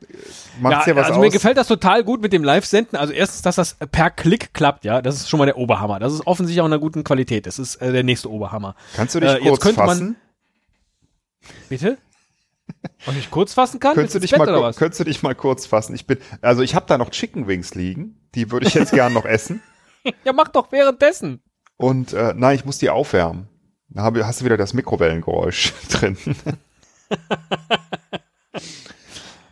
[0.61, 1.25] macht's ja, ja was also aus?
[1.27, 2.97] mir gefällt das total gut mit dem Live-Senden.
[2.99, 5.99] Also erstens, dass das per Klick klappt, ja, das ist schon mal der Oberhammer.
[5.99, 7.47] Das ist offensichtlich auch in einer guten Qualität.
[7.47, 8.75] Das ist äh, der nächste Oberhammer.
[8.97, 10.17] Kannst du dich äh, jetzt kurz könnte man- fassen?
[11.69, 11.99] Bitte?
[13.07, 13.95] Ob ich kurz fassen kann?
[13.95, 14.77] Könntest du, dich Bett mal, oder ku- was?
[14.77, 15.95] könntest du dich mal kurz fassen?
[15.95, 18.17] Ich bin, also ich habe da noch Chicken Wings liegen.
[18.35, 19.63] Die würde ich jetzt gern noch essen.
[20.25, 21.43] Ja, mach doch währenddessen.
[21.81, 23.49] Und äh, nein, ich muss die aufwärmen.
[23.89, 26.19] Da habe, hast du wieder das Mikrowellengeräusch drin.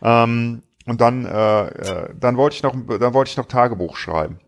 [0.03, 4.39] ähm, und dann, äh, äh, dann wollte ich noch, dann wollte ich noch Tagebuch schreiben.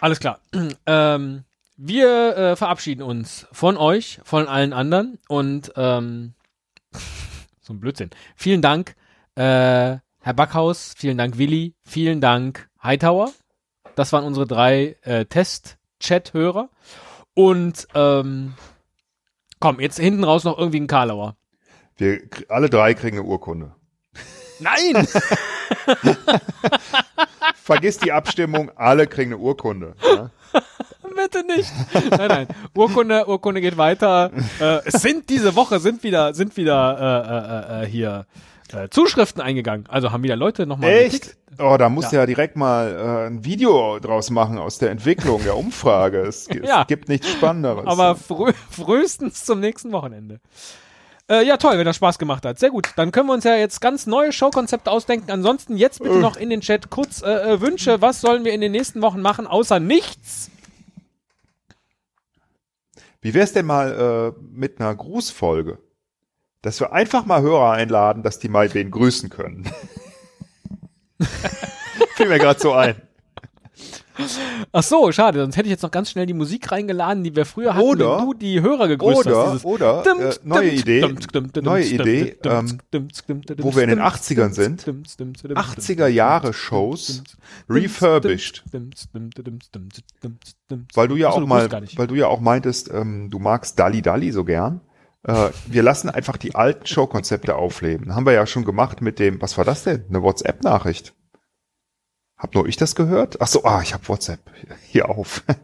[0.00, 0.40] Alles klar.
[0.86, 1.44] Ähm,
[1.76, 6.34] wir äh, verabschieden uns von euch, von allen anderen und ähm,
[7.60, 8.10] so ein Blödsinn.
[8.36, 8.96] Vielen Dank,
[9.36, 13.32] äh, Herr Backhaus, vielen Dank, Willi, vielen Dank, Hightower.
[13.94, 15.24] Das waren unsere drei äh,
[16.04, 16.68] Test-Chat-Hörer.
[17.34, 18.54] Und ähm,
[19.60, 21.36] komm, jetzt hinten raus noch irgendwie ein Karlauer.
[21.96, 23.74] Wir alle drei kriegen eine Urkunde.
[24.60, 25.06] Nein!
[27.54, 29.94] Vergiss die Abstimmung, alle kriegen eine Urkunde.
[30.02, 30.30] Ja?
[31.16, 31.72] Bitte nicht.
[32.10, 32.46] Nein, nein.
[32.74, 34.30] Urkunde, Urkunde geht weiter.
[34.60, 38.26] Äh, es sind diese Woche sind wieder, sind wieder äh, äh, äh, hier
[38.74, 39.86] äh, Zuschriften eingegangen.
[39.88, 40.90] Also haben wieder Leute nochmal.
[40.90, 41.36] Echt?
[41.58, 45.42] Oh, da musst du ja direkt mal äh, ein Video draus machen aus der Entwicklung
[45.44, 46.18] der Umfrage.
[46.20, 46.84] Es, es Ja.
[46.84, 47.86] gibt nichts Spannenderes.
[47.86, 50.40] Aber früh, frühestens zum nächsten Wochenende.
[51.30, 52.58] Äh, ja, toll, wenn das Spaß gemacht hat.
[52.58, 52.90] Sehr gut.
[52.96, 55.30] Dann können wir uns ja jetzt ganz neue Showkonzepte ausdenken.
[55.30, 58.02] Ansonsten jetzt bitte noch in den Chat kurz äh, äh, Wünsche.
[58.02, 60.50] Was sollen wir in den nächsten Wochen machen, außer nichts?
[63.22, 65.78] Wie wär's denn mal äh, mit einer Grußfolge?
[66.64, 69.68] Dass wir einfach mal Hörer einladen, dass die mal wen grüßen können.
[72.16, 72.94] Fiel mir gerade so ein.
[74.72, 75.40] Ach so, schade.
[75.40, 78.18] Sonst hätte ich jetzt noch ganz schnell die Musik reingeladen, die wir früher hatten, Oder-
[78.18, 79.64] wenn du die Hörer gegrüßt Oder, hast.
[79.66, 81.14] Oder äh, neue Idee,
[81.60, 82.78] neue Idee, ähm,
[83.58, 84.86] wo wir in den dimt, 80ern sind.
[84.86, 87.24] dimt, dimt, dimt, dimt, 80er Jahre Shows
[87.68, 88.64] refurbished.
[90.94, 94.32] Weil du ja auch mal, weil du ja auch meintest, ähm, du magst Dalli Dalli
[94.32, 94.80] so gern.
[95.24, 98.14] Äh, wir lassen einfach die alten Showkonzepte aufleben.
[98.14, 100.04] Haben wir ja schon gemacht mit dem, was war das denn?
[100.08, 101.14] Eine WhatsApp-Nachricht.
[102.36, 103.40] Hab nur ich das gehört?
[103.40, 104.40] Ach so, ah, ich hab WhatsApp
[104.86, 105.42] hier auf.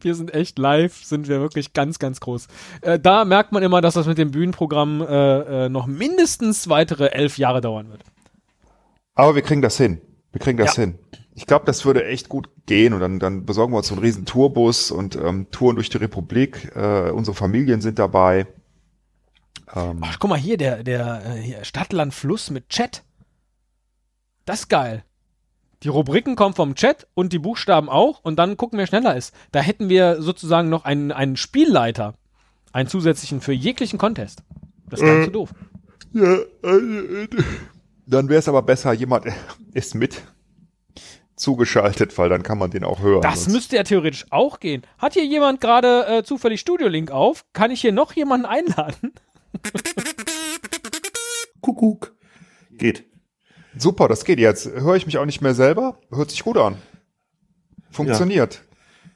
[0.00, 2.48] Wir sind echt live, sind wir wirklich ganz, ganz groß.
[2.82, 7.06] Äh, da merkt man immer, dass das mit dem Bühnenprogramm äh, äh, noch mindestens weitere
[7.12, 8.02] elf Jahre dauern wird.
[9.14, 10.02] Aber wir kriegen das hin.
[10.32, 10.82] Wir kriegen das Ja.
[10.82, 10.98] hin.
[11.36, 14.04] Ich glaube, das würde echt gut gehen und dann, dann besorgen wir uns so einen
[14.04, 16.70] riesen Tourbus und ähm, touren durch die Republik.
[16.76, 18.46] Äh, unsere Familien sind dabei.
[19.74, 23.02] Ähm, Ach, guck mal hier, der, der äh, hier, Stadtland Fluss mit Chat.
[24.44, 25.04] Das ist geil.
[25.82, 29.34] Die Rubriken kommen vom Chat und die Buchstaben auch und dann gucken, wer schneller ist.
[29.50, 32.14] Da hätten wir sozusagen noch einen, einen Spielleiter,
[32.72, 34.42] einen zusätzlichen für jeglichen Contest.
[34.88, 35.54] Das ist gar nicht so doof.
[36.12, 37.28] Ja, äh,
[38.06, 39.26] dann wäre es aber besser, jemand
[39.74, 40.22] ist mit
[41.36, 43.22] zugeschaltet, weil dann kann man den auch hören.
[43.22, 44.82] Das müsste ja theoretisch auch gehen.
[44.98, 47.44] Hat hier jemand gerade äh, zufällig Studio-Link auf?
[47.52, 49.12] Kann ich hier noch jemanden einladen?
[51.60, 52.14] Kuckuck.
[52.70, 53.04] Geht.
[53.76, 54.66] Super, das geht jetzt.
[54.66, 55.98] Höre ich mich auch nicht mehr selber?
[56.10, 56.76] Hört sich gut an.
[57.90, 58.62] Funktioniert.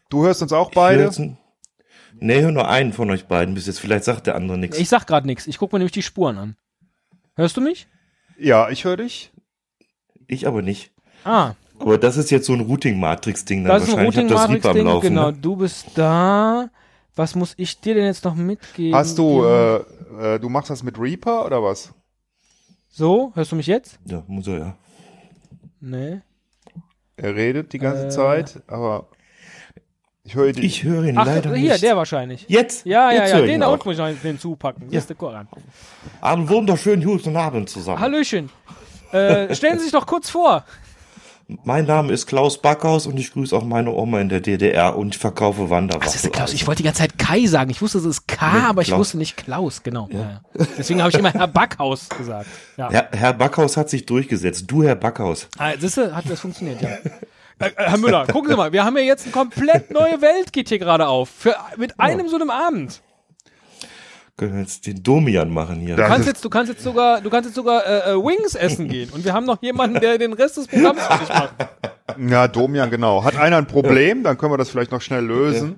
[0.09, 1.11] Du hörst uns auch beide?
[2.21, 3.79] Nee, hör nur einen von euch beiden bis jetzt.
[3.79, 4.79] Vielleicht sagt der andere nichts.
[4.79, 5.47] Ich sag gerade nichts.
[5.47, 6.57] Ich gucke mir nämlich die Spuren an.
[7.37, 7.87] Hörst du mich?
[8.39, 9.33] Ja, ich höre dich.
[10.27, 10.93] Ich aber nicht.
[11.25, 13.65] Ah, Aber das ist jetzt so ein Routing-Matrix-Ding.
[13.65, 14.31] dann das ist ein wahrscheinlich.
[14.33, 14.87] Ich hab das Reaper am.
[14.87, 15.37] Laufen, Genau, Ne?
[15.41, 16.69] du bist da.
[17.17, 18.95] Was muss ich dir denn jetzt noch mitgeben?
[18.95, 21.93] Hast du, äh, äh, du machst das mit Reaper oder was?
[22.91, 23.99] So, hörst du mich jetzt?
[24.05, 24.75] Ja, muss er ja.
[25.81, 26.21] Nee.
[27.17, 28.11] Er redet die ganze Äh.
[28.11, 29.09] Zeit, aber
[30.25, 30.65] ich höre dich.
[30.65, 31.83] Ich höre ihn Ach, leider hier, nicht.
[31.83, 32.45] der wahrscheinlich.
[32.49, 32.87] Jetzt?
[32.87, 33.73] Ja, ja, Jetzt ja, den ihn da auch.
[33.85, 34.85] unten muss ich den zupacken.
[34.89, 35.49] Hier ist der Koran.
[36.21, 37.99] Einen wunderschönen guten Abend zusammen.
[38.01, 38.51] Hallöchen.
[39.11, 40.65] Äh, stellen Sie sich doch kurz vor.
[41.65, 45.15] Mein Name ist Klaus Backhaus und ich grüße auch meine Oma in der DDR und
[45.15, 46.07] ich verkaufe Wanderwaffen.
[46.07, 46.53] Was ist denn Klaus?
[46.53, 47.71] Ich wollte die ganze Zeit Kai sagen.
[47.71, 48.99] Ich wusste, es ist K, Nee, aber ich Klaus.
[48.99, 49.83] wusste nicht Klaus.
[49.83, 50.11] Genau.
[50.13, 50.43] Ja.
[50.59, 50.67] Ja.
[50.77, 52.49] Deswegen habe ich immer Herr Backhaus gesagt.
[52.77, 52.91] Ja.
[52.91, 54.65] Herr, Herr Backhaus hat sich durchgesetzt.
[54.67, 55.49] Du, Herr Backhaus.
[55.57, 56.89] Ah, siehste, hat das funktioniert, ja.
[56.91, 57.01] Äh,
[57.61, 60.69] äh, Herr Müller, gucken Sie mal, wir haben ja jetzt eine komplett neue Welt, geht
[60.69, 61.31] hier gerade auf.
[61.31, 63.01] Für, mit einem so einem Abend.
[64.39, 65.97] Können wir jetzt den Domian machen hier.
[65.97, 68.89] Du kannst jetzt, du kannst jetzt sogar, du kannst jetzt sogar äh, äh, Wings essen
[68.89, 69.11] gehen.
[69.11, 71.55] Und wir haben noch jemanden, der den Rest des Programms für dich macht.
[72.31, 73.25] Ja, Domian, genau.
[73.25, 75.77] Hat einer ein Problem, dann können wir das vielleicht noch schnell lösen.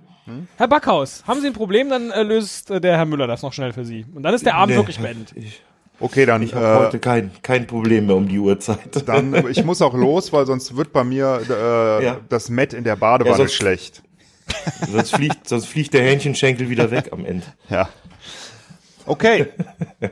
[0.59, 3.53] Herr Backhaus, haben Sie ein Problem, dann äh, löst äh, der Herr Müller das noch
[3.53, 4.07] schnell für Sie.
[4.15, 5.33] Und dann ist der Abend Nee, wirklich beendet.
[5.35, 5.61] Ich,
[5.99, 8.79] Okay, dann, ich habe äh, heute kein, kein Problem mehr um die Uhrzeit.
[9.07, 12.17] dann, ich muss auch los, weil sonst wird bei mir äh, Ja.
[12.29, 14.03] das Met in der Badewanne Ja, sonst- schlecht.
[14.91, 17.47] sonst, fliegt, sonst fliegt der Hähnchenschenkel wieder weg am Ende.
[17.69, 17.89] Ja.
[19.11, 19.49] Okay.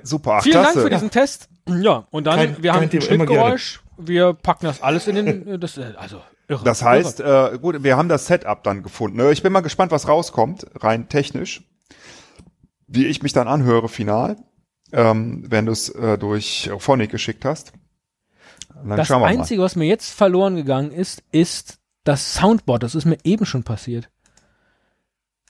[0.02, 0.40] Super.
[0.42, 0.74] Vielen klasse.
[0.74, 1.48] Dank für diesen Test.
[1.68, 3.80] Ja, und dann, Kein- wir haben ein Schnittgeräusch.
[3.96, 6.64] Wir packen das alles in den, äh, das, äh, also, irre.
[6.64, 9.20] Das heißt, äh, gut, wir haben das Setup dann gefunden.
[9.30, 11.62] Ich bin mal gespannt, was rauskommt, rein technisch.
[12.86, 14.36] Wie ich mich dann anhöre, final,
[14.92, 17.72] ähm, wenn du es äh, durch Phonic geschickt hast.
[18.84, 22.82] Das Einzige, was mir jetzt verloren gegangen ist, ist das Soundboard.
[22.82, 24.08] Das ist mir eben schon passiert.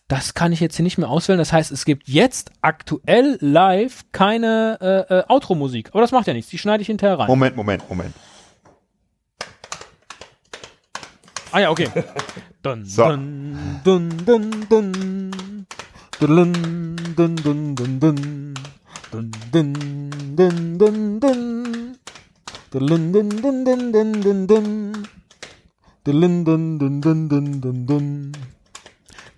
[0.09, 1.39] Das kann ich jetzt hier nicht mehr auswählen.
[1.39, 5.91] Das heißt, es gibt jetzt aktuell live keine äh, äh, Outro-Musik.
[5.93, 6.51] Aber das macht ja nichts.
[6.51, 7.27] Die schneide ich hinterher rein.
[7.27, 8.15] Moment, Moment, Moment.
[11.53, 11.89] Ah ja, okay.
[12.63, 13.05] Dun, So.
[13.05, 15.67] dun, dun, dun, dun.
[16.21, 16.53] Dun,
[17.17, 18.55] dun, dun, dun, dun.
[19.11, 19.73] Dun, dun,
[20.37, 21.99] dun, dun, dun.
[22.71, 24.93] Dun, dun, dun, dun, dun, dun, dun.
[26.05, 28.33] Dun, dun, dun, dun, dun, dun, dun.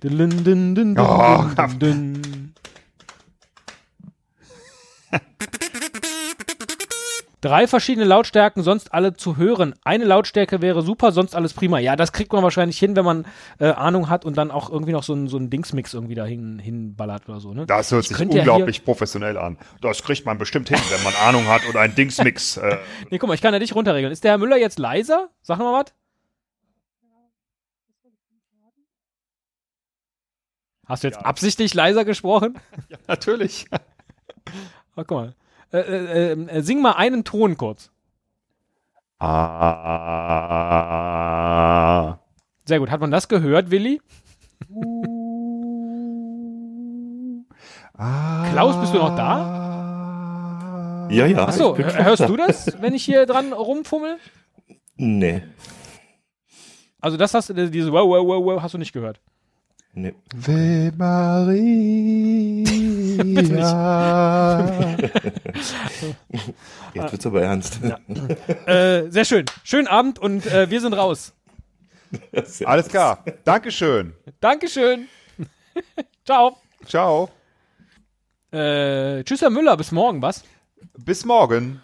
[0.01, 2.55] Dun, dun, dun, dun, Oh, dun, dun, dun.
[7.43, 9.75] Drei verschiedene Lautstärken, sonst alle zu hören.
[9.83, 11.79] Eine Lautstärke wäre super, sonst alles prima.
[11.79, 13.27] Ja, das kriegt man wahrscheinlich hin, wenn man
[13.59, 16.27] äh, Ahnung hat und dann auch irgendwie noch so ein, so ein Dingsmix irgendwie da
[16.27, 17.55] hin, hinballert oder so.
[17.55, 17.65] Ne?
[17.65, 19.57] Das hört Ich sich könnte ja unglaublich professionell an.
[19.81, 22.59] Das kriegt man bestimmt hin, wenn man Ahnung hat oder einen Dingsmix.
[22.59, 22.77] Äh,
[23.11, 24.13] Nee, guck mal, ich kann ja dich runterregeln.
[24.13, 25.31] Ist der Herr Müller jetzt leiser?
[25.41, 25.95] Sag mal was.
[30.91, 31.25] Hast du jetzt Ja.
[31.25, 32.59] absichtlich leiser gesprochen?
[32.89, 33.67] ja, natürlich.
[34.97, 35.35] Oh, guck mal.
[35.73, 37.93] Äh, äh, äh, sing mal einen Ton kurz.
[40.81, 42.19] Ah.
[42.65, 42.91] Sehr gut.
[42.91, 44.01] Hat man das gehört, Willi?
[48.53, 51.07] Klaus, bist du noch da?
[51.11, 51.47] Ja, ja.
[51.47, 54.17] Achso, hörst du das, wenn ich hier dran rumfummel?
[54.97, 55.43] Nee.
[57.01, 59.21] Also das hast du, diese wow, wow, wow, wow, hast du nicht gehört.
[59.93, 60.15] Nee.
[60.35, 61.51] Ve Maria.
[66.95, 67.81] Jetzt wird's aber ernst.
[68.67, 69.47] Äh, sehr schön.
[69.65, 71.33] Schönen Abend und äh, wir sind raus.
[72.65, 73.25] Alles klar.
[73.45, 74.15] Dankeschön.
[74.41, 75.09] Dankeschön.
[76.25, 76.57] Ciao.
[76.87, 77.29] Ciao.
[78.53, 79.77] Äh, tschüss, Herr Müller.
[79.77, 80.45] Bis morgen, was?
[80.99, 81.81] Bis morgen.